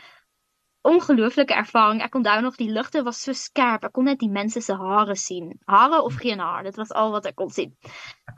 [0.87, 2.01] ongelooflike ervaring.
[2.01, 3.83] Ek onthou nog die ligte was so skerp.
[3.83, 5.51] Ek kon net die mense se hare sien.
[5.67, 7.75] Hare of geen haar, dit was al wat ek kon sien.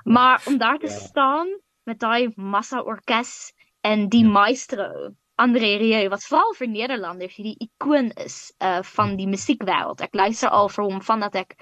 [0.03, 0.97] Maar om daar te ja.
[0.97, 1.51] staan
[1.89, 4.31] met daai massa orkes en die ja.
[4.31, 10.03] maestro Andre Rieu wat veral vir Nederlanders hierdie ikoon is uh van die musiekwêreld.
[10.05, 11.55] Ek luister al vir hom vandat ek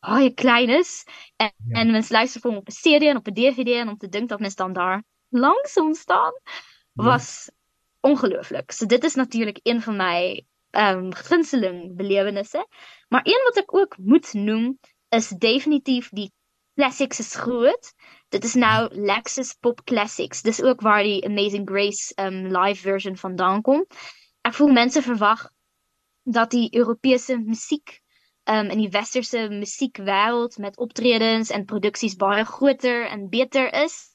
[0.00, 1.04] baie klein is
[1.36, 1.80] en, ja.
[1.82, 4.08] en mens luister vir hom op 'n CD en op 'n DVD en om te
[4.08, 6.32] dink dat mens dan daar langs hom staan
[6.94, 7.50] was
[8.00, 8.72] ongelooflik.
[8.72, 11.12] So dit is natuurlik een van my ehm um.
[13.08, 16.32] Maar een wat ek ook moet noem is definitief die
[16.74, 17.92] classics is groot.
[18.28, 20.42] Dit is nou Lexus Pop Classics.
[20.42, 23.86] Dis ook waar die Amazing Grace ehm live version vandaan kom.
[24.40, 25.50] Ek voel mense verwag
[26.22, 28.00] dat die Europese musiek
[28.44, 34.10] ehm in die westerse musiekwêreld met optredens en produksies baie groter en beter is.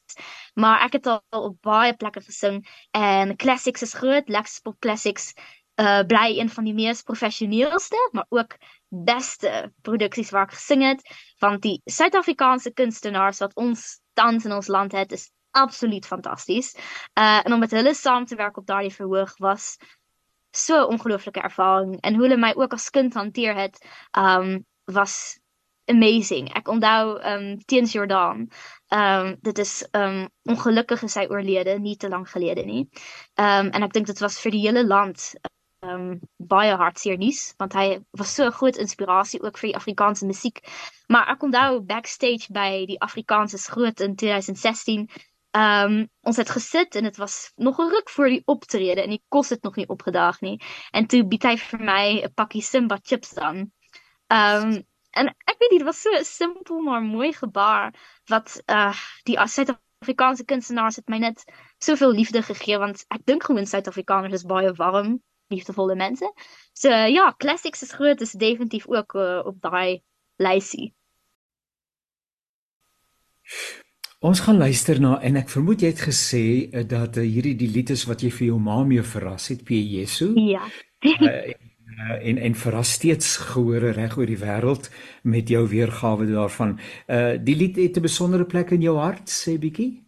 [0.56, 2.62] Maar ek het al op baie plekke gesing
[2.96, 5.34] en classics is groot, Lex Pop Classics
[5.76, 8.56] uh bly een van die mees professioneelste, maar ook
[8.88, 11.02] beste produksies waar ek gesing het,
[11.44, 16.72] want die Suid-Afrikaanse kunstenaars wat ons tans in ons land het is absoluut fantasties.
[17.20, 19.76] Uh en om met hulle saam te werk op daardie verhoog was
[20.56, 22.02] so 'n ongelooflike ervaring.
[22.02, 23.76] En hoe hulle my ook as kind hanteer het,
[24.18, 25.40] um was
[25.86, 26.50] amazing.
[26.54, 28.50] Ek onthou um teens Jordan.
[28.94, 32.90] Um dit is um ongelukkig is hy oorlede te lank gelede nie.
[33.36, 35.34] Um en ek dink dit was vir die hele land
[35.86, 37.18] um baie hartseer
[37.58, 40.62] want hy was so 'n groot inspirasie ook vir die Afrikaanse musiek.
[41.08, 45.10] Maar ek onthou backstage by die Afrikaanse groot in 2016.
[45.54, 49.24] Um ons het gesit en dit was nog 'n ruk voor die optrede en die
[49.30, 50.60] kos het nog nie opgedaag nie.
[50.92, 53.72] En toe bied hy vir my 'n pakkie Simba chips dan.
[55.20, 57.94] En ek weet dit was so 'n simpel maar mooi gebaar
[58.32, 61.44] wat uh die Suid-Afrikaanse kunstenaars het my net
[61.78, 66.34] soveel liefde gegee want ek dink gewoon Suid-Afrikaners is baie warm liefdevolle mense.
[66.74, 70.02] So ja, classics is groot is definitief ook uh, op daai
[70.36, 70.94] lysie.
[74.20, 77.94] Ons gaan luister na en ek vermoed jy het gesê uh, dat hierdie die lied
[77.94, 79.78] is wat jy vir jou ma mee verras het, P.
[79.78, 80.32] Jesu.
[80.40, 80.66] Ja.
[81.06, 81.54] uh,
[81.98, 84.90] en en verras steeds gehore reg oor die wêreld
[85.24, 86.80] met jou weergawe daarvan.
[87.08, 90.04] Uh die lied het 'n besondere plek in jou hart, sê bietjie.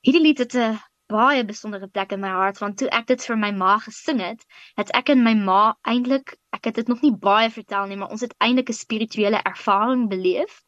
[0.00, 3.36] Hierdie lied het 'n baie besondere plek in my hart want toe ek dit vir
[3.36, 4.44] my ma gesing het,
[4.74, 8.10] het ek en my ma eintlik, ek het dit nog nie baie vertel nie, maar
[8.10, 10.62] ons het eintlik 'n spirituele ervaring beleef.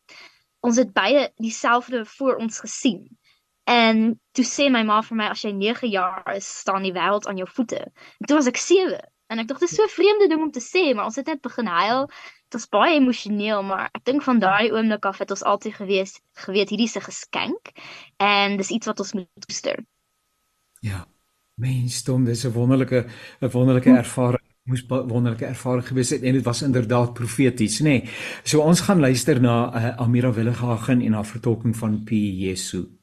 [0.60, 3.18] Ons het baie dieselfde voor ons gesien.
[3.64, 7.26] En toe sê my ma vir my as jy 9 jaar is, staan die wêreld
[7.26, 7.80] aan jou voete.
[8.20, 10.50] En toe was ek 7 en ek dink dit is so 'n vreemde ding om
[10.50, 12.06] te sê, maar ons het net begin huil.
[12.48, 16.20] Dit was baie emosioneel, maar ek dink van daai oomblik af het ons altyd gewees
[16.34, 17.72] geweet hierdie is 'n geskenk
[18.16, 19.84] en dis iets wat ons moet koester.
[20.80, 21.06] Ja.
[21.54, 23.06] Mensdom, dis 'n wonderlike
[23.40, 27.82] 'n wonderlike ervaring moes wonderlike ervaring gewees het en dit was inderdaad profeties, nê.
[27.82, 28.10] Nee.
[28.42, 32.10] So ons gaan luister na uh, Amira Willighagen en haar vertolking van P.
[32.10, 32.95] Jesu.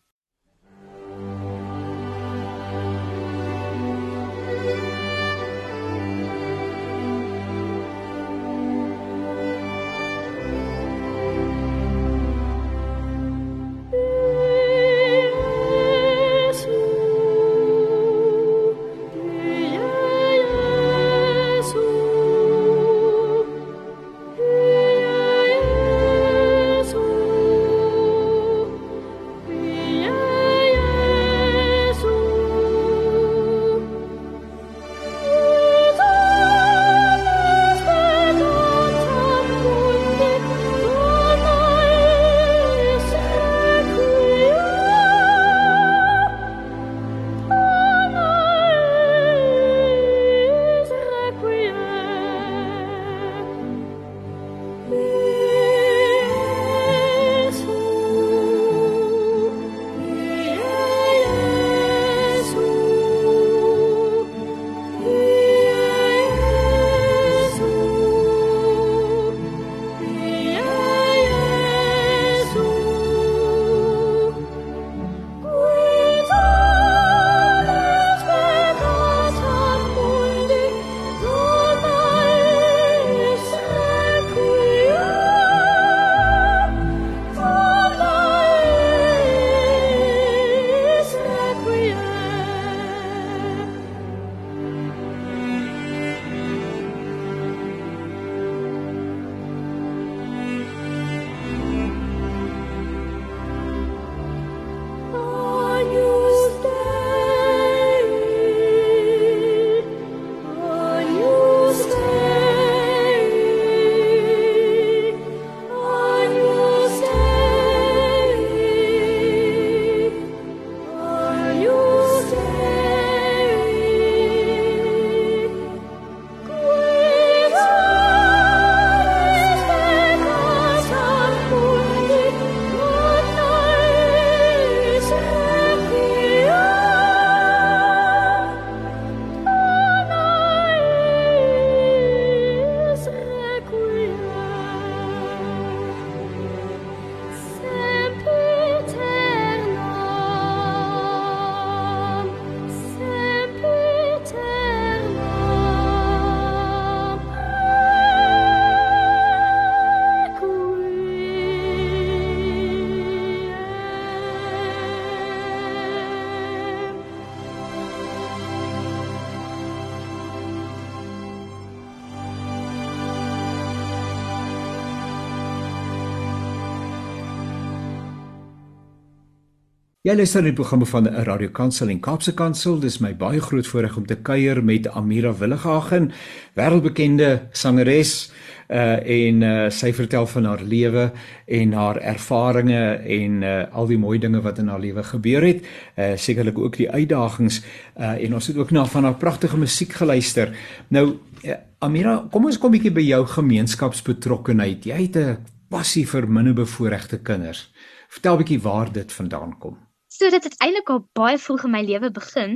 [180.03, 182.79] Jy luister na die programme van 'n Radio Kansel en Kaapse Kansel.
[182.79, 186.11] Dis my baie groot voorreg om te kuier met Amira Willighagen,
[186.55, 188.31] wêreldbekende sangeres.
[188.67, 191.11] Uh en uh sy vertel van haar lewe
[191.47, 195.63] en haar ervarings en uh al die mooi dinge wat in haar lewe gebeur het.
[195.97, 197.63] Uh sekerlik ook die uitdagings.
[197.95, 200.51] Uh en ons het ook na van haar pragtige musiek geluister.
[200.87, 204.83] Nou uh, Amira, kom ons kom 'n bietjie by jou gemeenskapsbetrokkenheid.
[204.83, 205.37] Jy het 'n
[205.69, 207.71] passie vir minderbevoorregte kinders.
[208.09, 209.92] Vertel 'n bietjie waar dit vandaan kom.
[210.13, 212.51] So dit het eintlik al baie vroeg in my lewe begin.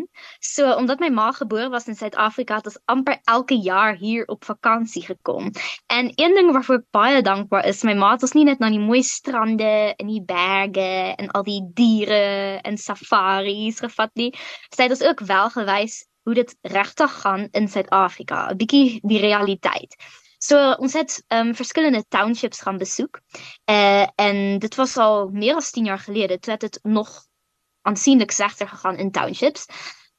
[0.45, 4.45] So omdat my ma gebore was in Suid-Afrika, het ons amper elke jaar hier op
[4.45, 5.49] vakansie gekom.
[5.89, 8.69] En een ding waarvoor ek baie dankbaar is, my ma het ons nie net na
[8.69, 14.29] die mooi strande en die berge en al die diere en safaris gevat nie.
[14.75, 19.23] Sy het ons ook wel gewys hoe dit regtig gaan in Suid-Afrika, 'n bietjie die
[19.23, 19.97] realiteit.
[20.37, 23.17] So ons het um verskillende townships gaan besoek.
[23.65, 27.25] Uh en dit was al meer as 10 jaar gelede toe het nog
[27.87, 29.67] aansienlik slegter gegaan in townships.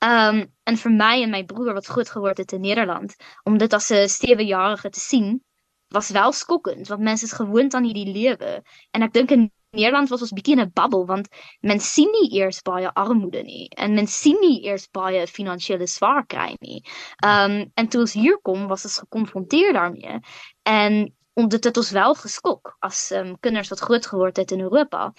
[0.05, 3.15] Um en vir my en my broer wat groot geword het in Nederland,
[3.45, 5.41] om dit as 'n stewejarige te sien,
[5.89, 8.63] was wel skokkend want mense is gewoond aan hierdie lewe.
[8.91, 11.29] En ek dink in Nederland was ons bietjie in 'n bubble want
[11.61, 16.25] men sien nie eers baie armoede nie en men sien nie eers baie finansiële swaar
[16.27, 16.83] kry nie.
[17.25, 20.21] Um en toe ons hier kom, was ons gekonfronteer daarmee.
[20.63, 24.61] En om dit het ons wel geskok as um, kinders wat groot geword het in
[24.61, 25.13] Europa.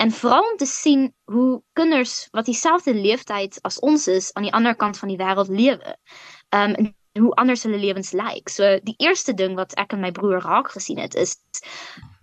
[0.00, 4.54] En veral om te sien hoe kinders wat dieselfde leeftyd as ons is aan die
[4.56, 5.96] ander kant van die wêreld lewe.
[6.56, 8.48] Um hoe anders hulle lewens lyk.
[8.52, 11.36] So die eerste ding wat ek en my broer raak gesien het is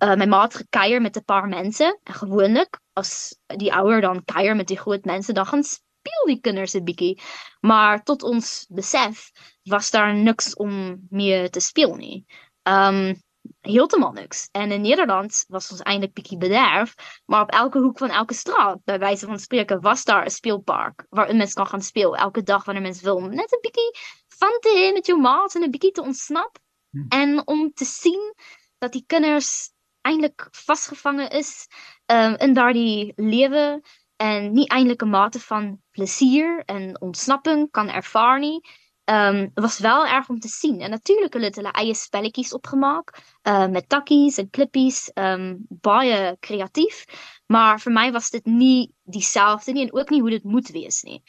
[0.04, 1.88] uh, my ma het gekuier met 'n paar mense.
[2.04, 6.41] En gewoonlik as die ouer dan kuier met die groot mense, dan gaan speel die
[6.41, 7.22] kinders 'n bietjie.
[7.62, 9.32] Maar tot ons besef
[9.70, 12.26] was daar niks om mee te speel nie.
[12.64, 13.16] Um
[13.61, 14.49] heeltemal niks.
[14.51, 18.83] En in Nederland was ons eintlik bietjie bederf, maar op elke hoek van elke straat,
[18.85, 22.65] by wyse van spreke, was daar 'n speelpark waar mense kan gaan speel elke dag
[22.65, 23.91] wanneer mens wil, net 'n bietjie
[24.37, 26.59] van te hê met jou maats en 'n bietjie te ontsnap
[26.91, 27.05] hmm.
[27.09, 28.33] en om te sien
[28.77, 29.71] dat die kinders
[30.01, 31.67] eintlik vasgevange is
[32.11, 33.81] um, in daardie lewe
[34.15, 38.59] en nie eintlik 'n mate van plesier en ontsnapping kan ervaar nie
[39.06, 40.82] um, was wel erg om te sien.
[40.82, 43.12] En natuurlik hulle het hulle eie spelletjies opgemaak,
[43.43, 47.06] uh met takkies en klippies, um baie kreatief.
[47.45, 51.01] Maar vir my was dit nie dieselfde nie en ook nie hoe dit moet wees
[51.04, 51.22] nie.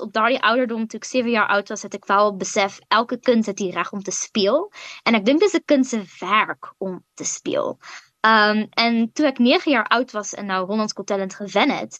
[0.00, 3.46] Op daardie ouderdom toe ek 7 jaar oud was, het ek wel besef elke kind
[3.46, 4.72] het die reg om te speel
[5.04, 7.78] en ek dink dis 'n kind werk om te speel.
[8.26, 11.98] Um en toe ek 9 jaar oud was en nou Hollands Got Talent gewen het,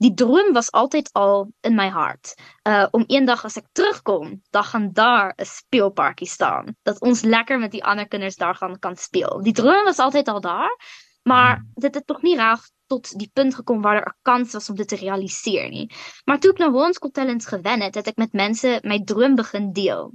[0.00, 2.32] die droom was altyd al in my hart.
[2.68, 7.58] Uh om eendag as ek terugkom, dan gaan daar 'n speelparkie staan dat ons lekker
[7.58, 9.40] met die ander kinders daar gaan kan speel.
[9.42, 10.76] Die droom was altyd al daar,
[11.22, 14.70] maar dit het tog nie reg tot die punt gekom waar daar 'n kans was
[14.70, 15.86] om dit te realiseer nie.
[16.24, 19.34] Maar toe ek na Hollands Got Talent gewen het, het ek met mense my droom
[19.34, 20.12] begin deel.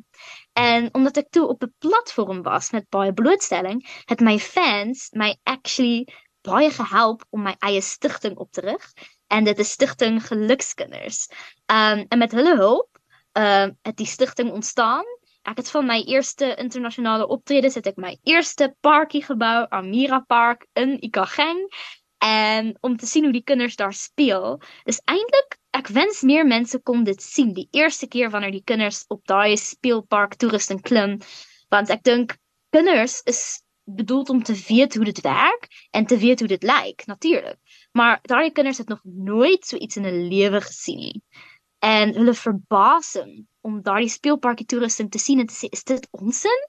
[0.54, 5.36] En omdat ek toe op 'n platform was met baie blootstelling, het my fans my
[5.44, 6.08] actually
[6.42, 8.94] baie gehelp om my eie stigting op te rig
[9.28, 11.28] en dit is stigting gelukskinders.
[11.72, 12.90] Um en met hulle hulp
[13.34, 15.06] um het die stigting ontstaan.
[15.46, 20.66] Ek het van my eerste internasionale optredes het ek my eerste parkie gebou, Amira Park
[20.74, 21.68] in Ikageng
[22.26, 24.62] en om te sien hoe die kinders daar speel.
[24.86, 29.04] Is eintlik ek wens meer mense kon dit sien die eerste keer wanneer die kinders
[29.14, 31.20] op daai speelpark toerusting klim
[31.74, 32.38] want ek dink
[32.76, 33.42] kinders is
[33.86, 37.60] bedoeld om te weet hoe dit werk en te weet hoe dit lyk, natuurlik.
[37.96, 41.24] Maar daardie kinders het nog nooit so iets in 'n lewe gesien nie.
[41.80, 46.62] En hulle verbasing om daardie speelparkie toerusting te sien en te sê, "Is dit onsin?"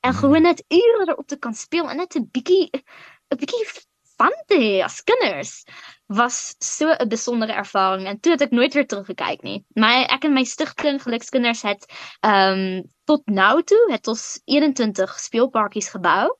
[0.00, 0.18] En hmm.
[0.18, 2.70] gewoon net ure erop te kan speel en net 'n bietjie
[3.28, 3.66] 'n bietjie
[4.16, 5.64] van te hê as kinders
[6.06, 9.64] was so 'n besondere ervaring en toe het ek nooit weer teruggekyk nie.
[9.74, 11.86] My ek en my stigting gelukskinders het
[12.20, 16.36] ehm um, tot nou toe het ons 21 speelparkies gebou.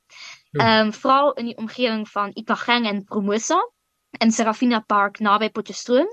[0.51, 3.62] Ehm um, veral in die omgewing van Ipageng en Promosa
[4.19, 6.09] in Serafina Park naby Potchefstroom.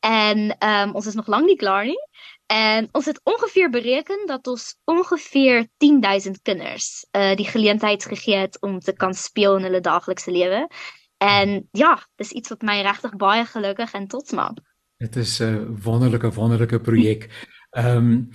[0.00, 2.02] En ehm um, ons is nog lank nie klaar nie.
[2.46, 8.60] En ons het ongeveer bereken dat ons ongeveer 10000 kinders uh die geleentheid gegee het
[8.60, 10.68] om te kan speel in hulle daaglikse lewe.
[11.18, 14.58] En ja, dis iets wat my regtig baie gelukkig en trots maak.
[14.96, 17.28] Dit is 'n wonderlike wonderlike projek.
[17.70, 18.30] Ehm um,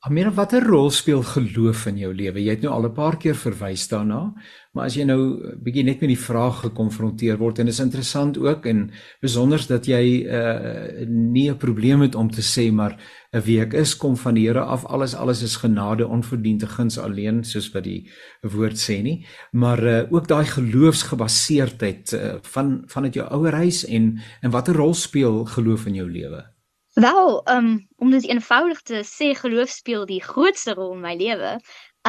[0.00, 2.40] Amira, watter rol speel geloof in jou lewe?
[2.40, 4.32] Jy het nou al 'n paar keer verwys daarna,
[4.72, 8.64] maar as jy nou bietjie net met die vraag gekonfronteer word en is interessant ook
[8.64, 8.90] en
[9.20, 12.96] besonders dat jy uh nie 'n probleem het om te sê maar
[13.34, 17.44] 'n week is kom van die Here af, alles alles is genade, onverdiende guns alleen
[17.44, 18.08] soos wat die
[18.40, 24.18] woord sê nie, maar uh ook daai geloofsgebaseerdheid uh, van vanuit jou ouer huis en
[24.42, 26.59] en watter rol speel geloof in jou lewe?
[26.94, 31.52] Wel, um, om dit eenvoudig te sê, geloof speel die grootste rol in my lewe.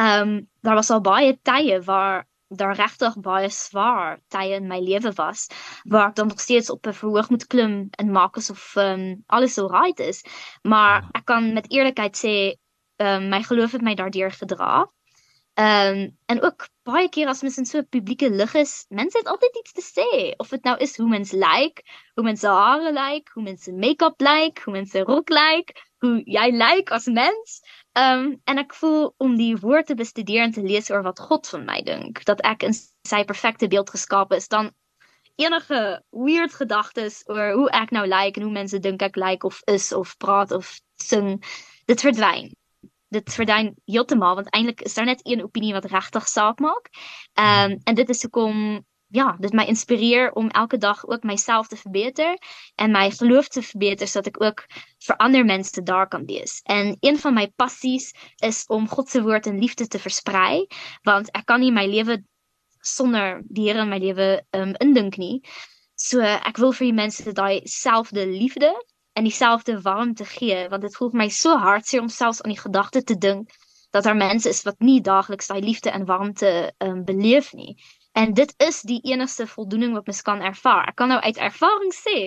[0.00, 5.12] Um daar was al baie tye waar daar regtig baie swaar tye in my lewe
[5.16, 5.46] was
[5.84, 9.54] waar ek dan nog steeds op 'n verhoog moet klim en maak asof um, alles
[9.54, 10.24] so right is.
[10.62, 12.34] Maar ek kan met eerlikheid sê,
[12.96, 14.86] um, my geloof het my daardeur gedra.
[15.54, 19.56] Ehm en ook baie keer as mens in so publieke lig is, mense het altyd
[19.60, 21.82] iets te sê, of dit nou is hoe mens lyk, like,
[22.14, 25.28] hoe mens se hare lyk, like, hoe mens se make-up like, hoe mens se rok
[25.28, 27.60] like, hoe jy lyk as mens.
[27.92, 31.46] Ehm en ek voel om die woord te bestudeer en te lees oor wat God
[31.46, 32.72] van my dink, dat ek in
[33.08, 34.72] sy perfekte beeld geskaap is, dan
[35.36, 39.60] enige weird gedagtes oor hoe ek nou lyk en hoe mense dink ek lyk of
[39.68, 41.36] is of praat of sing,
[41.86, 42.52] dit verdwyn
[43.12, 46.88] dit verdwyn heeltemal want eintlik is daar net een opinie wat regtig saak maak.
[47.34, 48.82] Ehm um, en dit is hoekom
[49.12, 52.38] ja, dit my inspireer om elke dag ook myself te verbeter
[52.74, 54.64] en my geloof te verbeter sodat ek ook
[55.06, 56.60] vir ander mense daar kan wees.
[56.64, 60.66] En een van my passies is om God se woord en liefde te versprei
[61.08, 62.22] want ek kan nie my lewe
[62.82, 65.42] sonder die Here in my lewe ehm um, indink nie.
[65.94, 68.72] So ek wil vir die mense daai selfde liefde
[69.12, 72.60] en dieselfde warmte gee want dit voel vir my so hartseer om selfs aan die
[72.60, 73.50] gedagte te dink
[73.92, 77.76] dat daar mense is wat nie daagliks daai liefde en warmte um, beleef nie.
[78.12, 80.88] En dit is die enigste voldoening wat mens kan ervaar.
[80.88, 82.18] Ek kan nou uit ervaring sê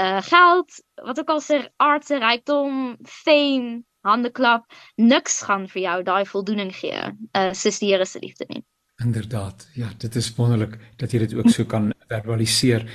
[0.00, 4.64] uh, geld wat ook al se aardse rykdom fame handeklap
[4.96, 8.64] niks gaan vir jou daai voldoening gee uh, soos die Here se liefde nie.
[9.04, 9.68] Inderdaad.
[9.76, 12.88] Ja dit is wonderlik dat jy dit ook so kan verbaliseer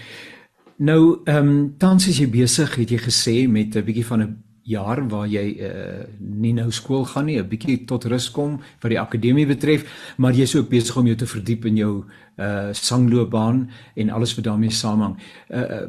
[0.78, 4.44] Nou, ehm um, tans is jy besig, het jy gesê met 'n bietjie van 'n
[4.62, 8.90] jaar waar jy uh nie nou skool gaan nie, 'n bietjie tot rus kom wat
[8.92, 9.86] die akademie betref,
[10.18, 12.04] maar jy's ook besig om jou te verdiep in jou
[12.38, 15.18] uh sangloopbaan en alles wat daarmee saamhang.
[15.50, 15.88] Uh,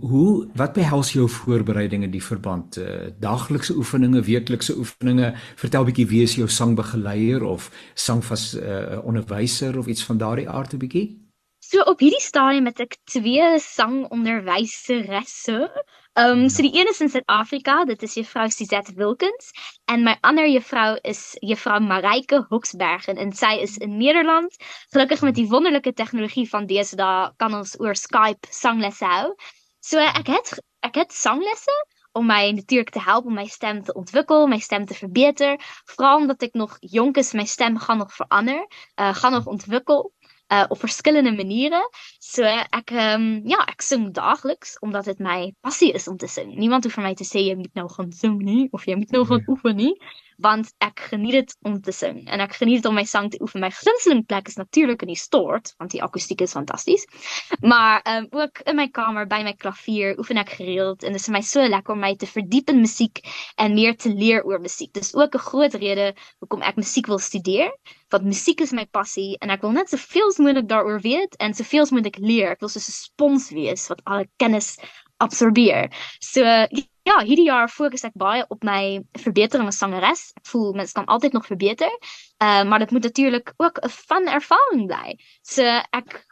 [0.00, 2.76] hoe wat behels jou voorbereiding in die verband?
[2.76, 5.34] Uh daglikse oefeninge, weeklikse oefeninge?
[5.56, 10.74] Vertel bietjie wie is jou sangbegeleier of sangvas uh onderwyser of iets van daardie aard
[10.74, 11.27] 'n bietjie?
[11.68, 15.56] So op hierdie stadium het ek twee sangonderwyseresse.
[16.16, 19.50] Ehm so die een is in Suid-Afrika, dit is juffrou Suzette Wilkins
[19.92, 24.56] en my ander juffrou is juffrou Mareike Hoksbergen en sy is in Nederland.
[24.96, 29.36] Gelukkig met die wonderlike tegnologie van deesdae kan ons oor Skype sanglesse hou.
[29.84, 30.56] So ek het
[30.88, 31.76] ek het sanglesse
[32.16, 35.60] om my natuurlik te help om my stem te ontwikkel, my stem te verbeter,
[35.92, 38.64] veral omdat ek nog jonk is, my stem gaan nog verander,
[38.96, 40.08] uh, gaan nog ontwikkel
[40.48, 41.80] uh op verskillende maniere.
[42.18, 46.26] So ek ehm um, ja, ek sing daagliks omdat dit my passie is om te
[46.26, 46.54] sing.
[46.56, 48.12] Niemand hoef vir my te sê jy moet nou gaan
[48.44, 49.44] nie of jy moet nou gaan
[49.76, 49.92] nee.
[50.38, 53.40] Want ek geniet dit om te sing en ek geniet dit om my sang te
[53.42, 53.62] oefen.
[53.62, 57.06] My gunsteling plek is natuurlik in die stort want die akoestiek is fantasties.
[57.60, 61.20] Maar ehm um, ook in my kamer by my klavier oefen ek gereeld en dit
[61.20, 63.22] is vir my so lekker om my te verdiep in musiek
[63.56, 64.92] en meer te leer oor musiek.
[64.94, 67.72] Dis ook 'n groot rede hoekom ek musiek wil studeer
[68.10, 71.54] want musiek is my passie en ek wil net soveel as moontlik daaroor weet en
[71.54, 72.50] soveel as moontlik leer.
[72.52, 74.78] Ek wil soos 'n spons wees wat alle kennis
[75.18, 75.90] absorbeer.
[76.20, 76.42] So
[77.08, 80.28] ja, hierdie jaar fokus ek baie op my verbetering as sangeres.
[80.40, 81.92] Ek voel mens kan altyd nog verbeter.
[82.42, 84.90] Uh maar dit moet natuurlik ook 'n van ervaring.
[85.42, 86.24] So ek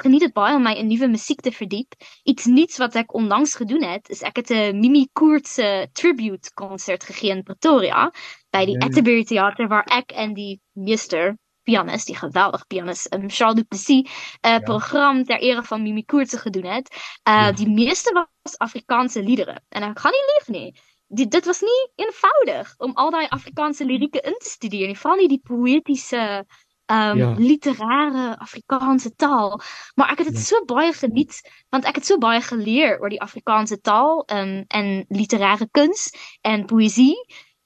[0.00, 1.94] geniet dit baie om my in nuwe musiek te verdiep.
[2.24, 6.50] Iets nuuts wat ek onlangs gedoen het, is ek het 'n Mimi Koorts se tribute
[6.54, 8.10] konsert gegee in Pretoria
[8.50, 8.78] by die.
[8.80, 14.50] Atterbury Theater waar ek en die meester pianist, die geweldige pianist, um, Charles Duplessis, uh,
[14.50, 14.58] ja.
[14.58, 16.88] program ter ere van Mimi Koorts gedoen het.
[17.28, 17.52] Uh ja.
[17.52, 20.80] die meeste was Afrikaanse liedere en ek gaan nie lieg nie.
[21.12, 25.20] Die, dit was nie eenvoudig om al daai Afrikaanse lirieke in te studeer nie, veral
[25.20, 26.44] nie die poëtiese
[26.92, 27.34] um ja.
[27.38, 29.60] literêre Afrikaanse taal.
[29.94, 30.44] Maar ek het dit ja.
[30.44, 31.40] so baie geniet
[31.70, 36.10] want ek het so baie geleer oor die Afrikaanse taal um, en literêre kuns
[36.40, 37.16] en poësie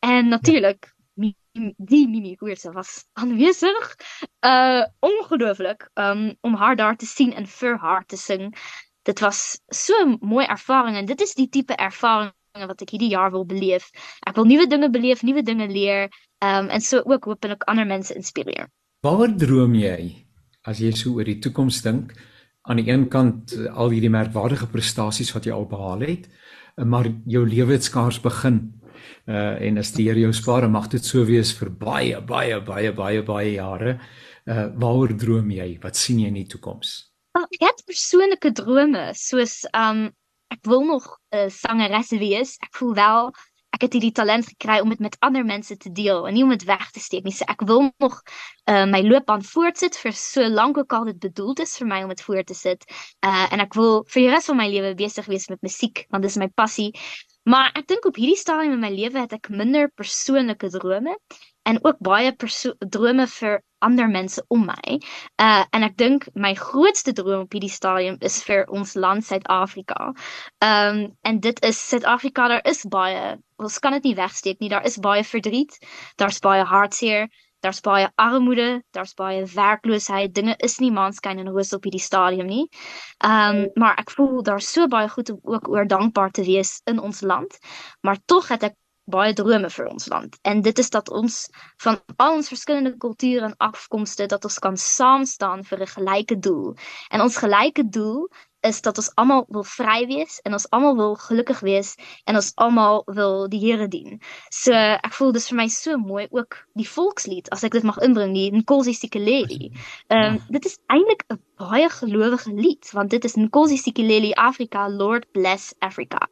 [0.04, 0.95] en natuurlik ja.
[1.76, 3.96] die Mimi Koersen was aanwezig.
[4.40, 8.52] Uh, ongelooflijk um, om haar daar te zien en voor haar te zingen.
[9.02, 10.96] Dat was zo'n mooie ervaring.
[10.96, 13.88] En dit is die type ervaring wat ik ieder jaar wil beleven.
[14.20, 16.08] Ik wil nieuwe dingen beleven, nieuwe dingen leren.
[16.38, 18.68] Um, en zo ook hoop en ook ander mensen inspireer.
[19.00, 20.26] Waar droom jij
[20.62, 22.20] als je zo over die toekomst denkt?
[22.62, 26.28] Aan die een kant eh, al hierdie merkwaardige prestaties wat jy al behaal het,
[26.74, 28.80] eh, maar jou lewe het skaars begin
[29.26, 32.92] Uh en as die Here jou spaar, mag dit so wees vir baie baie baie
[32.92, 33.98] baie baie jare.
[34.46, 35.78] Uh waaroor droom jy?
[35.82, 36.94] Wat sien jy in die toekoms?
[37.36, 40.08] Oh, ek het persoonlike drome soos um
[40.54, 41.04] ek wil nog
[41.34, 42.56] 'n uh, sangeres wees.
[42.62, 43.32] Ek voel wel
[43.76, 46.52] ek het hierdie talent gekry om dit met ander mense te deel en nie om
[46.54, 47.34] dit weg te steek nie.
[47.36, 48.22] So ek wil nog
[48.70, 52.12] uh, my loopbaan voortsit vir so lank ook al dit bedoeld is vir my om
[52.14, 52.86] dit voort te sit.
[53.20, 56.24] Uh en ek wil vir die res van my lewe besig wees met musiek want
[56.24, 56.92] dit is my passie.
[57.46, 61.12] Maar ek dink op hierdie stadium in my lewe het ek minder persoonlike drome
[61.70, 62.32] en ook baie
[62.96, 64.96] drome vir ander mense om my.
[65.42, 70.10] Uh en ek dink my grootste droom op hierdie stadium is vir ons land Suid-Afrika.
[70.70, 74.72] Um en dit is Suid-Afrika, daar is baie, ons kan dit nie wegsteek nie.
[74.72, 75.78] Daar is baie verdriet,
[76.18, 77.30] daar's baie hartseer,
[77.60, 80.34] daar's baie armoede, daar's baie werkloosheid.
[80.34, 82.66] Dinge is nie maanskyn en roos op hierdie stadium nie.
[83.24, 86.98] Um maar ek voel daar's so baie goed om ook oor dankbaar te wees in
[86.98, 87.58] ons land.
[88.00, 88.76] Maar tog het ek
[89.06, 90.38] baie drome vir ons land.
[90.42, 91.34] En dit is dat ons
[91.82, 96.38] van al ons verskillende kulture en afkomste dat ons kan saam staan vir 'n gelyke
[96.38, 96.74] doel.
[97.10, 98.26] En ons gelyke doel
[98.66, 101.94] is dat ons almal wil vry wees en ons almal wil gelukkig wees
[102.24, 104.20] en ons almal wil die Here dien.
[104.50, 107.98] So ek voel dis vir my so mooi ook die volkslied as ek dit mag
[108.04, 109.72] inbring die Nkosi Sikeleli.
[110.10, 114.88] Ehm um, dit is eintlik 'n baie gelowige lied want dit is Nkosi Sikeleli Afrika
[114.88, 116.28] Lord bless Africa.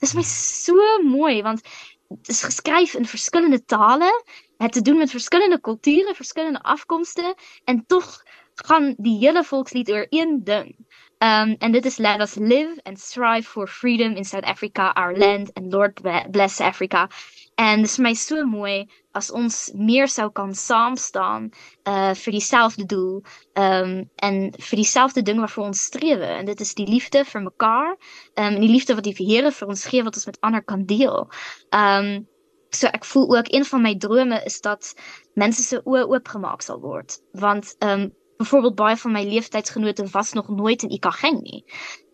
[0.00, 1.62] Dis my so mooi want
[2.08, 4.10] dit is geskryf in verskillende tale,
[4.58, 7.34] het te doen met verskillende kulture, verskillende afkomste
[7.64, 8.22] en tog
[8.64, 10.85] gaan die hele volkslied oor een ding.
[11.20, 15.16] Um, and dit is let us live and strive for freedom in South Africa, our
[15.16, 17.08] land, and Lord bless Africa.
[17.56, 18.86] En dit is my so mooi
[19.16, 21.46] as ons meer sou kan saam staan
[21.88, 23.22] uh vir dieselfde doel
[23.56, 27.94] um en vir dieselfde ding waarvoor ons streef en dit is die liefde vir mekaar
[27.94, 30.84] um en die liefde wat die Here vir ons gee wat ons met ander kan
[30.84, 31.30] deel.
[31.72, 32.28] Um
[32.76, 34.92] so ek voel ook een van my drome is dat
[35.32, 40.48] mense se oë oopgemaak sal word want um byvoorbeeld baie van my leeftijdsgenote was nog
[40.48, 41.64] nooit in Ikageng nie.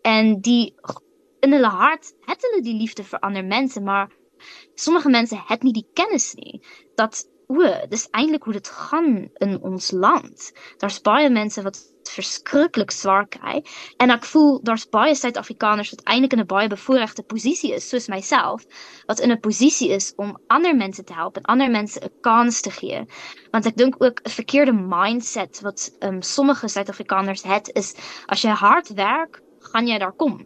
[0.01, 0.75] En die
[1.39, 4.11] in hulle hart het hulle die liefde vir ander mense, maar
[4.75, 6.61] sommige mense het nie die kennis nie
[6.95, 10.51] dat o, dis eintlik hoe dit gaan in ons land.
[10.77, 11.79] Daar's baie mense wat
[12.13, 13.61] verskriklik swaar kry
[14.03, 18.07] en ek voel daar's baie Suid-Afrikaners wat eintlik in 'n baie bevoordeelde posisie is soos
[18.07, 18.65] myself
[19.07, 22.71] wat in 'n posisie is om ander mense te help en ander mense kans te
[22.71, 23.05] gee.
[23.51, 27.95] Want ek dink ook 'n verkeerde mindset wat um, sommige Suid-Afrikaners het is
[28.27, 30.45] as jy hard werk, gaan jy daar kom.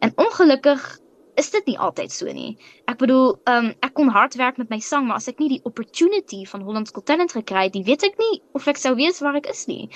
[0.00, 0.98] En ongelukkig
[1.36, 2.56] is dit nie altyd so nie.
[2.98, 6.44] Bedoel, um, ek kon hard werk met my sang, maar as ek nie die opportunity
[6.48, 9.36] van Holland's Got Talent gekry het, die weet ek nie of ek sou weet waar
[9.40, 9.86] ek is nie.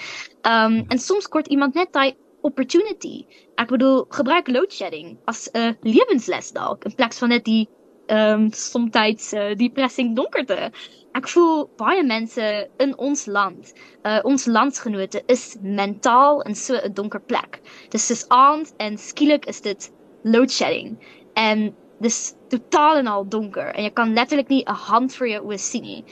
[0.49, 2.13] Um en soms kort iemand net daai
[2.49, 3.27] opportunity.
[3.61, 7.69] Ek bedoel, gebruik load shedding as 'n lewensles dalk in plaas van net die
[8.11, 10.71] um soms uh, depressing donkerte.
[11.15, 13.73] Ek voel baie mense in ons land,
[14.05, 17.61] uh ons landsgenote is mentaal in so donker plek.
[17.91, 19.91] Dis is aand en skielik is dit
[20.23, 20.99] load shedding
[21.41, 21.71] en
[22.01, 22.19] dis
[22.49, 26.05] totaal en al donker en jy kan letterlik nie 'n hand oë sien nie.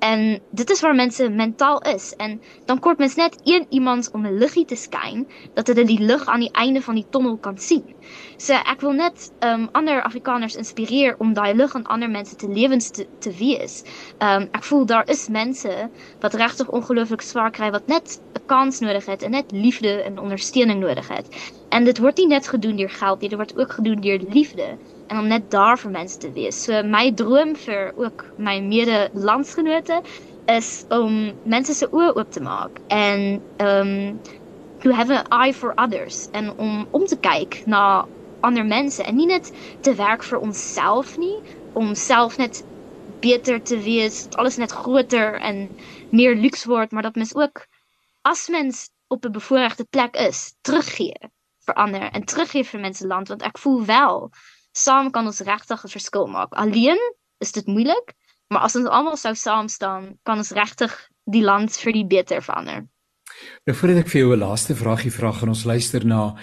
[0.00, 4.26] En dit is waar mense mentaal is en dan kort mens net een iemand om
[4.26, 7.58] 'n liggie te skyn dat hulle die lig aan die einde van die tonnel kan
[7.58, 7.94] sien.
[8.38, 12.48] So ek wil net um ander Afrikaners inspireer om daai lig aan ander mense te
[12.48, 13.82] lewens te, te wees.
[14.20, 15.72] Um voel daar is mense
[16.20, 20.18] wat regtig ongelooflik swaar kry wat net 'n kans nodig het en net liefde en
[20.18, 21.26] ondersteuning nodig het.
[21.70, 24.76] En dit word nie net gedoen deur geld dit word ook gedoen deur liefde
[25.08, 26.66] en om net daar vir mense te wees.
[26.84, 30.02] My droom vir ook my mede-landsgenote
[30.46, 34.20] is om mense se oë oop te maak en um
[34.82, 38.06] to have an eye for others en om om te kyk na
[38.40, 41.36] ander mense en nie net te werk vir onsself nie,
[41.72, 42.64] om self net
[43.20, 45.68] beter te wees, dat alles net groter en
[46.10, 47.66] meer luks word, maar dat mens ook
[48.22, 51.14] as mens op 'n bevoordeelde plek is, teruggee
[51.66, 54.30] vir ander en teruggee vir mense land want ek voel wel
[54.72, 56.52] saam kan ons regtig 'n verskil maak.
[56.52, 57.00] Alleen
[57.38, 58.14] is dit moeilik,
[58.48, 60.92] maar as ons almal sou saam staan, kan ons regtig
[61.24, 62.86] die land vir die beter verander.
[63.66, 66.36] Nou voordat ek vir jou 'n laaste vragie vra, gaan ons luister na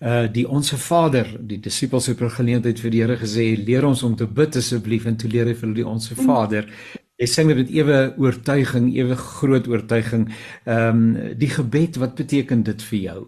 [0.00, 4.02] uh die onsse Vader, die disippels het per geleentheid vir die Here gesê, leer ons
[4.02, 6.14] om te bid asseblief en toe leer hy vir hulle die onsse.
[6.16, 6.64] Vader.
[7.20, 10.32] Jy sê met ewe oortuiging, ewe groot oortuiging.
[10.64, 13.20] Ehm um, die gebed, wat beteken dit vir jou?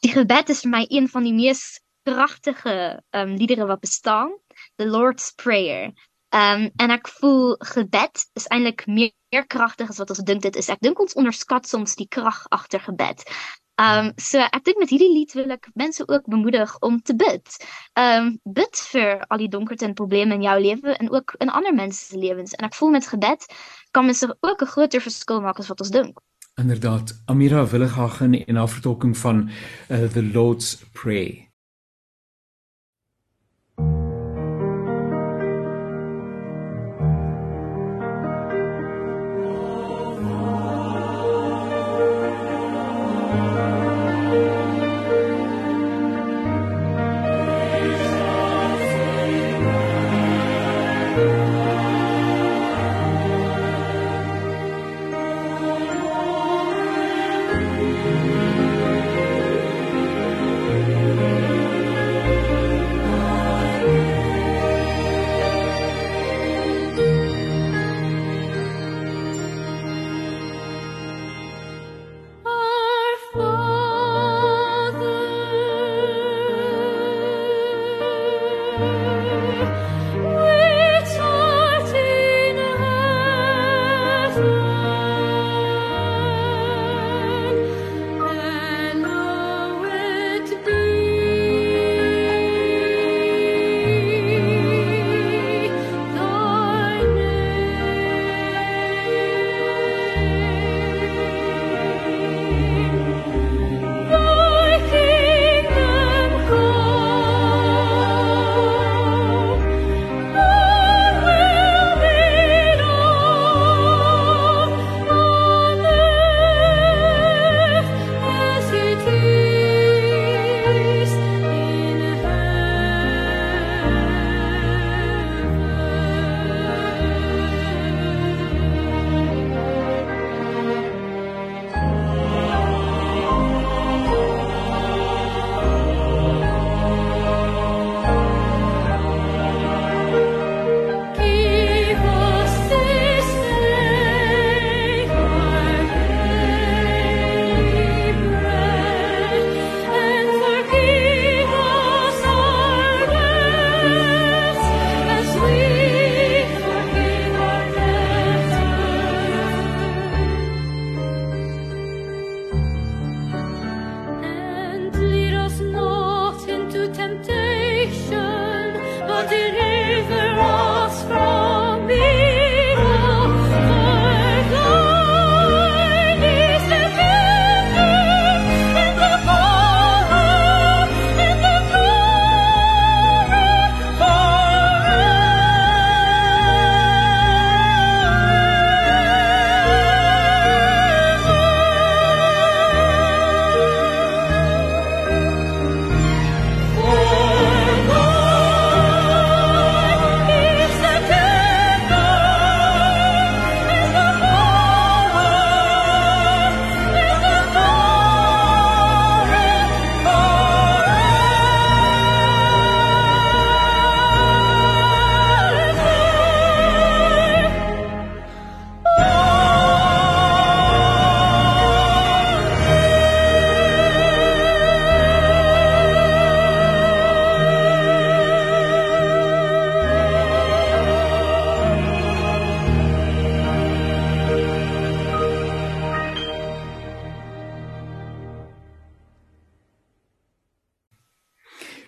[0.00, 4.32] Die gebed is vir my een van die mees pragtige um, liedere wat bestaan.
[4.76, 5.92] The Lord's Prayer.
[6.34, 10.56] Um, en ek voel gebed is eintlik meer, meer kragtig as wat ons dink dit
[10.56, 10.68] is.
[10.68, 13.22] Ek dink ons onderskat soms die krag agter gebed.
[13.76, 17.58] Um so ek dink met hierdie lied wil ek mense ook bemoedig om te bid.
[18.00, 21.74] Um bid vir al die donkerte en probleme in jou lewe en ook in ander
[21.76, 22.56] mense se lewens.
[22.56, 23.44] En ek voel met gebed
[23.92, 26.20] kan mens ook 'n groter verskil maak as wat ons dink.
[26.56, 29.50] Inderdaad, Amira Willighagen en haar vertolking van
[29.90, 31.45] uh, the Lord's Prayer.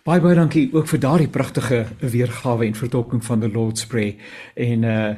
[0.09, 4.15] Baie baie dankie ook vir daardie pragtige weergawe en vertolking van the Lord's Prayer.
[4.57, 5.11] En uh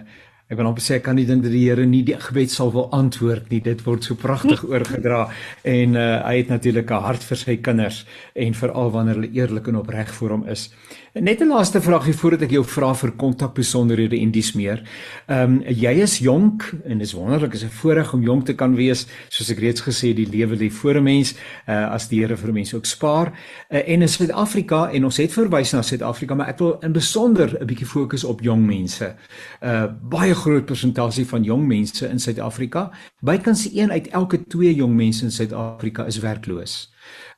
[0.50, 2.72] ek wil net sê ek kan nie dink dat die Here nie die gebed sal
[2.74, 3.60] wil antwoord nie.
[3.62, 5.28] Dit word so pragtig oorgedra
[5.62, 9.68] en uh hy het natuurlik 'n hart vir sy kinders en veral wanneer hulle eerlik
[9.68, 10.70] en opreg voor hom is.
[11.14, 14.82] Net 'n laaste vraagie voordat ek jou vra vir kontak besonderhede en dis meer.
[15.26, 18.74] Ehm um, jy is jonk en dis wonderlik is 'n voorreg om jonk te kan
[18.74, 19.06] wees.
[19.28, 21.34] Soos ek reeds gesê, die lewe lê voor 'n mens
[21.68, 23.32] uh, as die Here vir mense ook spaar.
[23.70, 27.58] Uh, en in Suid-Afrika en ons het verwys na Suid-Afrika, maar ek wil in besonder
[27.60, 29.14] 'n bietjie fokus op jong mense.
[29.62, 32.88] Uh baie groot persentasie van jong mense in Suid-Afrika,
[33.26, 36.74] bykans 1 uit elke 2 jong mense in Suid-Afrika is werkloos.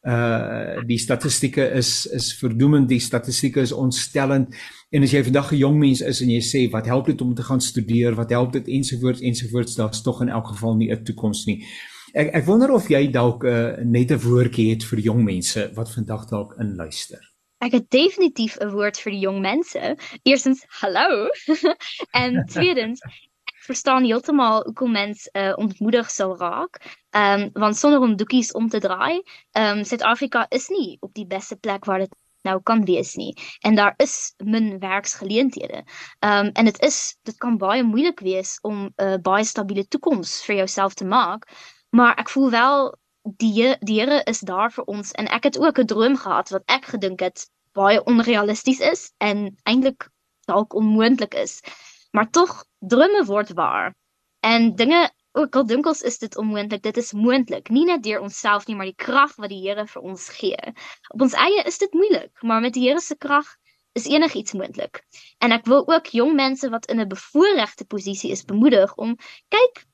[0.03, 4.55] Uh die statistieke is is verdoemend die statistieke is ontstellend.
[4.91, 7.35] En as jy vandag 'n jong mens is en jy sê wat help dit om
[7.35, 8.15] te gaan studeer?
[8.15, 8.69] Wat help dit?
[8.69, 11.65] ensovoorts ensovoorts daar's tog in elk geval nie 'n toekoms nie.
[12.15, 15.91] Ek ek wonder of jy dalk uh, net 'n woordjie het vir jong mense wat
[15.91, 17.32] vandag dalk inluister
[17.63, 19.97] Ek het definitief 'n woord vir die jong mense.
[20.27, 21.29] Eerstens, hallo.
[22.23, 23.03] en tweedens,
[23.63, 26.81] verstaan heeltemal hoekom mens uh, ontmoedig sal raak.
[27.11, 31.15] Ehm um, want sonder om doekies om te draai, ehm um, Suid-Afrika is nie op
[31.15, 33.31] die beste plek waar dit nou kan wees nie.
[33.61, 35.85] En daar is min werksgeleenthede.
[36.19, 39.87] Ehm um, en dit is dit kan baie moeilik wees om 'n uh, baie stabiele
[39.87, 41.47] toekoms vir jouself te maak.
[41.91, 45.79] Maar ek voel wel die die Here is daar vir ons en ek het ook
[45.79, 50.09] 'n droom gehad wat ek gedink het baie onrealisties is en eintlik
[50.47, 51.61] dalk onmoontlik is.
[52.11, 53.95] Maar tog drome word waar.
[54.41, 57.71] En dinge ook al dink is dit onmoontlik, dit is moontlik.
[57.71, 60.75] Nie net deur onsself nie, maar die krag wat die Here vir ons gee.
[61.09, 63.57] Op ons eie is dit moeilik, maar met die Here se krag
[63.93, 65.03] is enigiets moontlik.
[65.39, 69.17] En ek wil ook jong mense wat in 'n bevoordeelde posisie is bemoedig om
[69.49, 69.87] kyk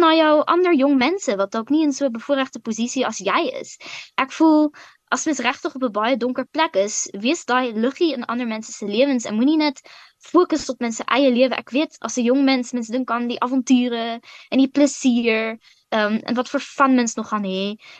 [0.00, 3.40] na jou ander jong mense wat dalk nie in so 'n bevoordeelde posisie as jy
[3.60, 3.76] is.
[4.16, 4.72] Ek voel
[5.14, 8.72] as mens regtig op 'n baie donker plek is, wees daai liggie in ander mense
[8.72, 9.80] se lewens en moenie net
[10.18, 11.54] fokus op mense eie lewe.
[11.54, 14.20] Ek weet as 'n jong mens mens dink aan die avonture
[14.50, 15.58] en die plesier,
[15.90, 17.46] ehm en wat vir van mens nog gaan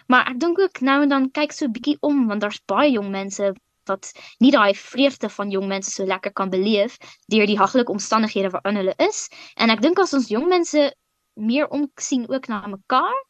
[0.06, 2.90] maar ek dink ook nou en dan kyk so 'n bietjie om want daar's baie
[2.90, 3.54] jong mense
[3.86, 8.50] wat nie daai vreugde van jong mense so lekker kan beleef deur die haglike omstandighede
[8.50, 9.28] waarin hulle is.
[9.54, 10.94] En ek dink as ons jong mense
[11.34, 13.24] meer omsien ook na mekaar,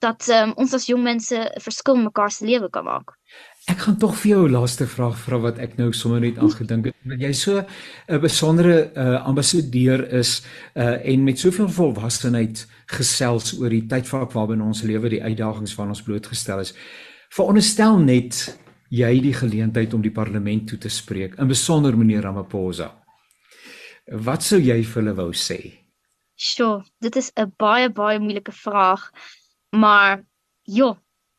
[0.00, 3.16] dat um, ons as jong mense 'n verskil in mekaar se lewe kan maak.
[3.68, 6.84] Ek gaan tog vir jou 'n laaste vraag vra wat ek nou sommer net aangedink
[6.84, 6.94] het.
[7.04, 7.64] Dat jy so
[8.08, 10.42] 'n besondere uh, ambassadeur is
[10.74, 15.94] uh, en met soveel volwassenheid gesels oor die tydvak waarbinne ons lewe, die uitdagings waaraan
[15.94, 16.74] ons blootgestel is.
[17.28, 18.58] Veronderstel net
[18.88, 22.90] jy die geleentheid om die parlement toe te spreek, in besonder meneer Ramaphosa.
[24.10, 25.79] Wat sou jy vir hulle wou sê?
[26.40, 29.02] Sjoe, dit is 'n baie baie moeilike vraag.
[29.76, 30.24] Maar
[30.62, 30.90] ja,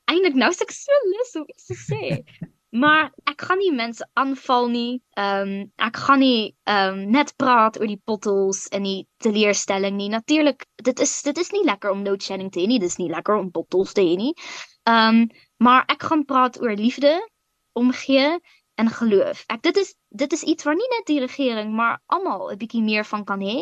[0.06, 2.02] eintlik nou is ek so lus om iets te sê.
[2.82, 5.02] maar ek gaan nie mense aanval nie.
[5.18, 9.98] Ehm um, ek gaan nie ehm um, net praat oor die bottles en die teleurstelling
[9.98, 10.10] nie.
[10.14, 12.80] Natuurlik, dit is dit is nie lekker om load shedding te hê nie.
[12.80, 14.36] Dit is nie lekker om bottles te hê nie.
[14.86, 15.28] Ehm um,
[15.58, 17.18] maar ek gaan praat oor liefde,
[17.74, 18.38] omgee
[18.76, 19.46] en geloof.
[19.62, 23.06] Dit is dit is iets waar nie net die regering maar almal 'n bietjie meer
[23.06, 23.58] van kan hê.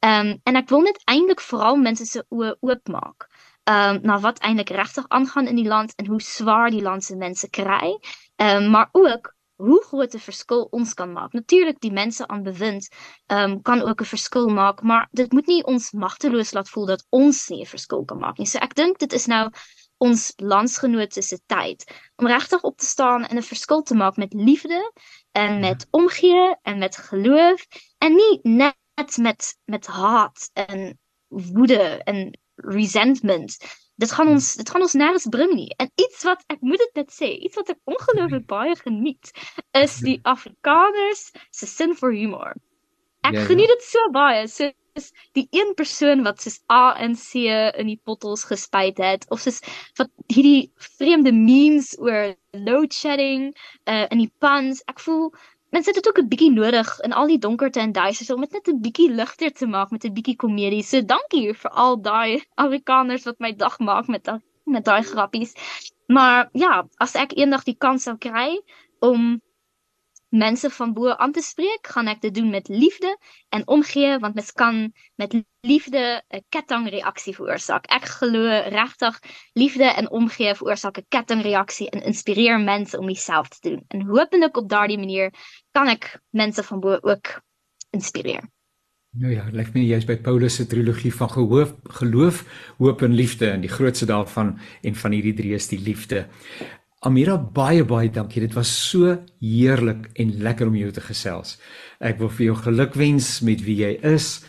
[0.00, 3.28] Ehm en ek wil net eintlik veral mense se oë oopmaak
[3.64, 7.04] ehm um, na wat eintlik regtig aangaan in die land en hoe swaar die land
[7.04, 7.98] se mense kry.
[8.36, 11.32] Ehm um, maar ook hoe groot 'n verskil ons kan maak.
[11.32, 12.88] Natuurlik die mense aan bewind
[13.26, 17.06] um, kan ook 'n verskil maak, maar dit moet nie ons magteloos laat voel dat
[17.08, 18.46] ons nie 'n verskil kan maak nie.
[18.46, 19.50] So ek dink dit is nou
[19.98, 21.84] ons landsgenote se tyd
[22.16, 24.92] om regtig op te staan en 'n verskil te maak met liefde
[25.32, 27.66] en met omgee en met geloof
[27.98, 33.56] en nie net met met haat en woede en resentment.
[33.94, 35.74] Dit gaan ons dit gaan ons nêrens bring nie.
[35.76, 39.30] En iets wat ek moet dit net sê, iets wat ek ongelooflik baie geniet,
[39.72, 42.54] is die Afrikaners se sin vir humor.
[43.26, 43.46] Ek ja, ja.
[43.46, 44.46] geniet dit so baie.
[44.48, 47.46] So is die een persoon wat soos A en C
[47.82, 49.60] in die bottels gespuit het of soos
[50.00, 53.52] wat hierdie vreemde memes oor load shedding
[53.86, 54.82] uh, in die pans.
[54.90, 55.30] Ek voel
[55.74, 58.52] mense het dit ook 'n bietjie nodig in al die donkerte en duisters om dit
[58.52, 60.82] net 'n bietjie ligter te maak met 'n bietjie komedie.
[60.82, 64.28] So dankie vir al daai Afrikaners wat my dag maak met
[64.64, 65.54] met daai grappies.
[66.06, 68.60] Maar ja, as ek eendag die kans sou kry
[69.00, 69.40] om
[70.28, 73.10] mense van bo aan te spreek, gaan ek dit doen met liefde
[73.48, 77.86] en omgee want mens kan met liefde 'n kettingreaksie veroorsaak.
[77.86, 79.20] Ek glo regtig
[79.52, 83.84] liefde en omgee veroorsaak 'n kettingreaksie en inspireer mense om dieselfde te doen.
[83.88, 85.32] En hopelik op daardie manier
[85.72, 87.40] kan ek mense van bo ook
[87.90, 88.44] inspireer.
[89.16, 92.42] Nou ja, lyk my jy's by Paulus se trilogie van geloof, geloof,
[92.76, 96.26] hoop en liefde en die grootste daarvan en van hierdie drie is die liefde.
[97.06, 98.40] Amira baie baie dankie.
[98.42, 101.54] Dit was so heerlik en lekker om jou te gesels.
[102.02, 104.40] Ek wil vir jou gelukwens met wie jy is.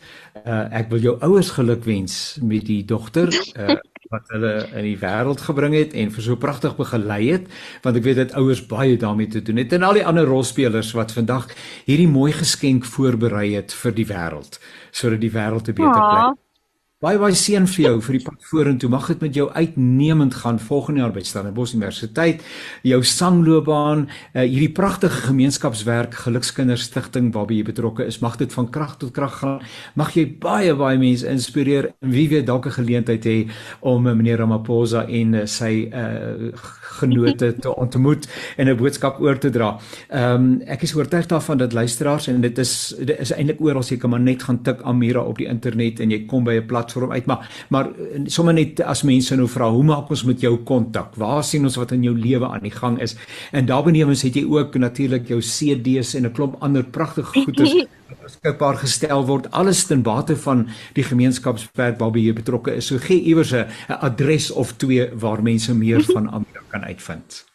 [0.42, 3.78] Uh ek wil jou ouers gelukwens met die dogter uh
[4.10, 7.44] wat hulle in die wêreld gebring het en vir so pragtig begelei het
[7.84, 10.96] want ek weet dit ouers baie daarmee te doen het en al die ander rolspelers
[10.98, 11.46] wat vandag
[11.86, 14.58] hierdie mooi geskenk voorberei het vir die wêreld
[14.90, 16.49] sodat die wêreld 'n beter plek is.
[17.00, 18.90] Baie baie seën vir jou vir die pad vorentoe.
[18.92, 22.42] Mag dit met jou uitnemend gaan volgende jaar by Stellenbosch Universiteit.
[22.84, 28.68] Jou sangloopbaan, uh, hierdie pragtige gemeenskapswerk, Gelukskinders Stichting waarby jy betrokke is, mag dit van
[28.68, 29.64] krag tot krag gaan.
[29.96, 33.38] Mag jy baie baie mense inspireer en wie weet dalk 'n geleentheid hê
[33.80, 36.52] om uh, meneer Ramaphosa en uh, sy uh,
[37.00, 38.28] genote te ontmoet
[38.58, 39.80] en 'n boodskap oor te dra.
[40.12, 43.84] Ehm um, ek is oortuig daarvan dat luisteraars en dit is dit is eintlik oral
[44.00, 46.89] kan maar net gaan tik Amira op die internet en jy kom by 'n plat
[46.90, 50.42] platform uit maar maar eh, sommer net as mense nou vra hoe maak ons met
[50.42, 51.16] jou kontak?
[51.16, 53.16] Waar sien ons wat in jou lewe aan die gang is?
[53.52, 57.74] En daarbenewens het jy ook natuurlik jou CD's en 'n klomp ander pragtige goedes
[58.10, 59.52] wat beskikbaar gestel word.
[59.52, 62.88] Alles ten bate van die gemeenskapswerk waarby jy betrokke is.
[62.88, 67.49] So gee iewers 'n adres of twee waar mense meer van Amira kan uitvind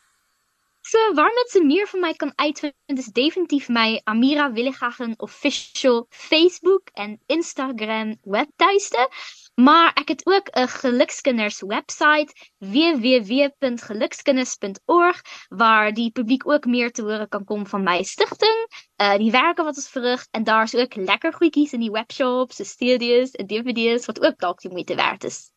[0.87, 6.89] So waar mense meer van my kan uitvind is definitief my Amira Willigagen official Facebook
[6.93, 9.09] en Instagram webtuiste.
[9.55, 17.29] Maar ek het ook 'n gelukskinders webwerf www.gelukskinders.org waar die publiek ook meer te hore
[17.29, 21.33] kan kom van my stigting, uh die werke wat ons verrig en daar's ook lekker
[21.33, 25.54] goedjies in die webshops, se studios en DVD's wat ook dalk die moeite werd is.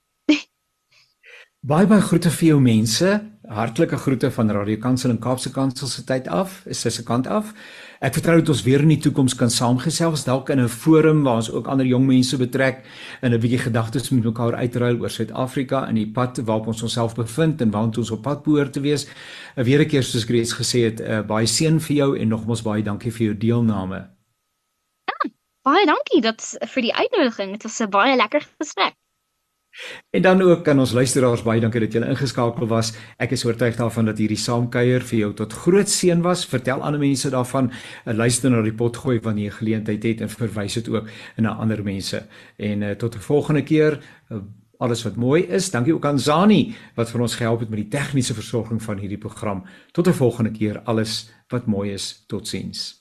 [1.65, 3.07] Baie baie groete vir jou mense.
[3.49, 7.25] Hartlike groete van Radio Kansel en Kaapse Kansel se tyd af, is sy se kant
[7.27, 7.49] af.
[7.97, 11.41] Ek vertrou dat ons weer in die toekoms kan saamgesels dalk in 'n forum waar
[11.41, 12.85] ons ook ander jong mense betrek
[13.21, 17.15] en 'n bietjie gedagtes met mekaar uitruil oor Suid-Afrika en die pad waarop ons onsself
[17.15, 19.07] bevind en waar ons op pad behoort te wees.
[19.55, 22.61] Weer 'n keer soos ek reeds gesê het, uh, baie seën vir jou en nogmaals
[22.61, 24.09] baie dankie vir jou deelname.
[25.07, 25.29] Ja,
[25.63, 27.51] baie dankie dat vir die uitnodiging.
[27.51, 28.93] Dit was 'n baie lekker gesprek.
[30.11, 32.93] En dan ook kan ons luisteraars baie dankie dat julle ingeskakel was.
[33.17, 36.45] Ek is oortuig daarvan dat hierdie saamkuier vir jou tot groot seën was.
[36.45, 37.71] Vertel ander mense daarvan.
[38.05, 41.55] Uh, luister na die pot gooi wanneer jy geleentheid het en verwys dit ook na
[41.55, 42.23] ander mense.
[42.57, 43.99] En uh, tot 'n volgende keer.
[44.29, 44.37] Uh,
[44.77, 45.71] alles wat mooi is.
[45.71, 49.17] Dankie ook aan Zani wat vir ons gehelp het met die tegniese versorging van hierdie
[49.17, 49.65] program.
[49.91, 50.81] Tot 'n volgende keer.
[50.83, 52.23] Alles wat mooi is.
[52.27, 52.96] Totsiens.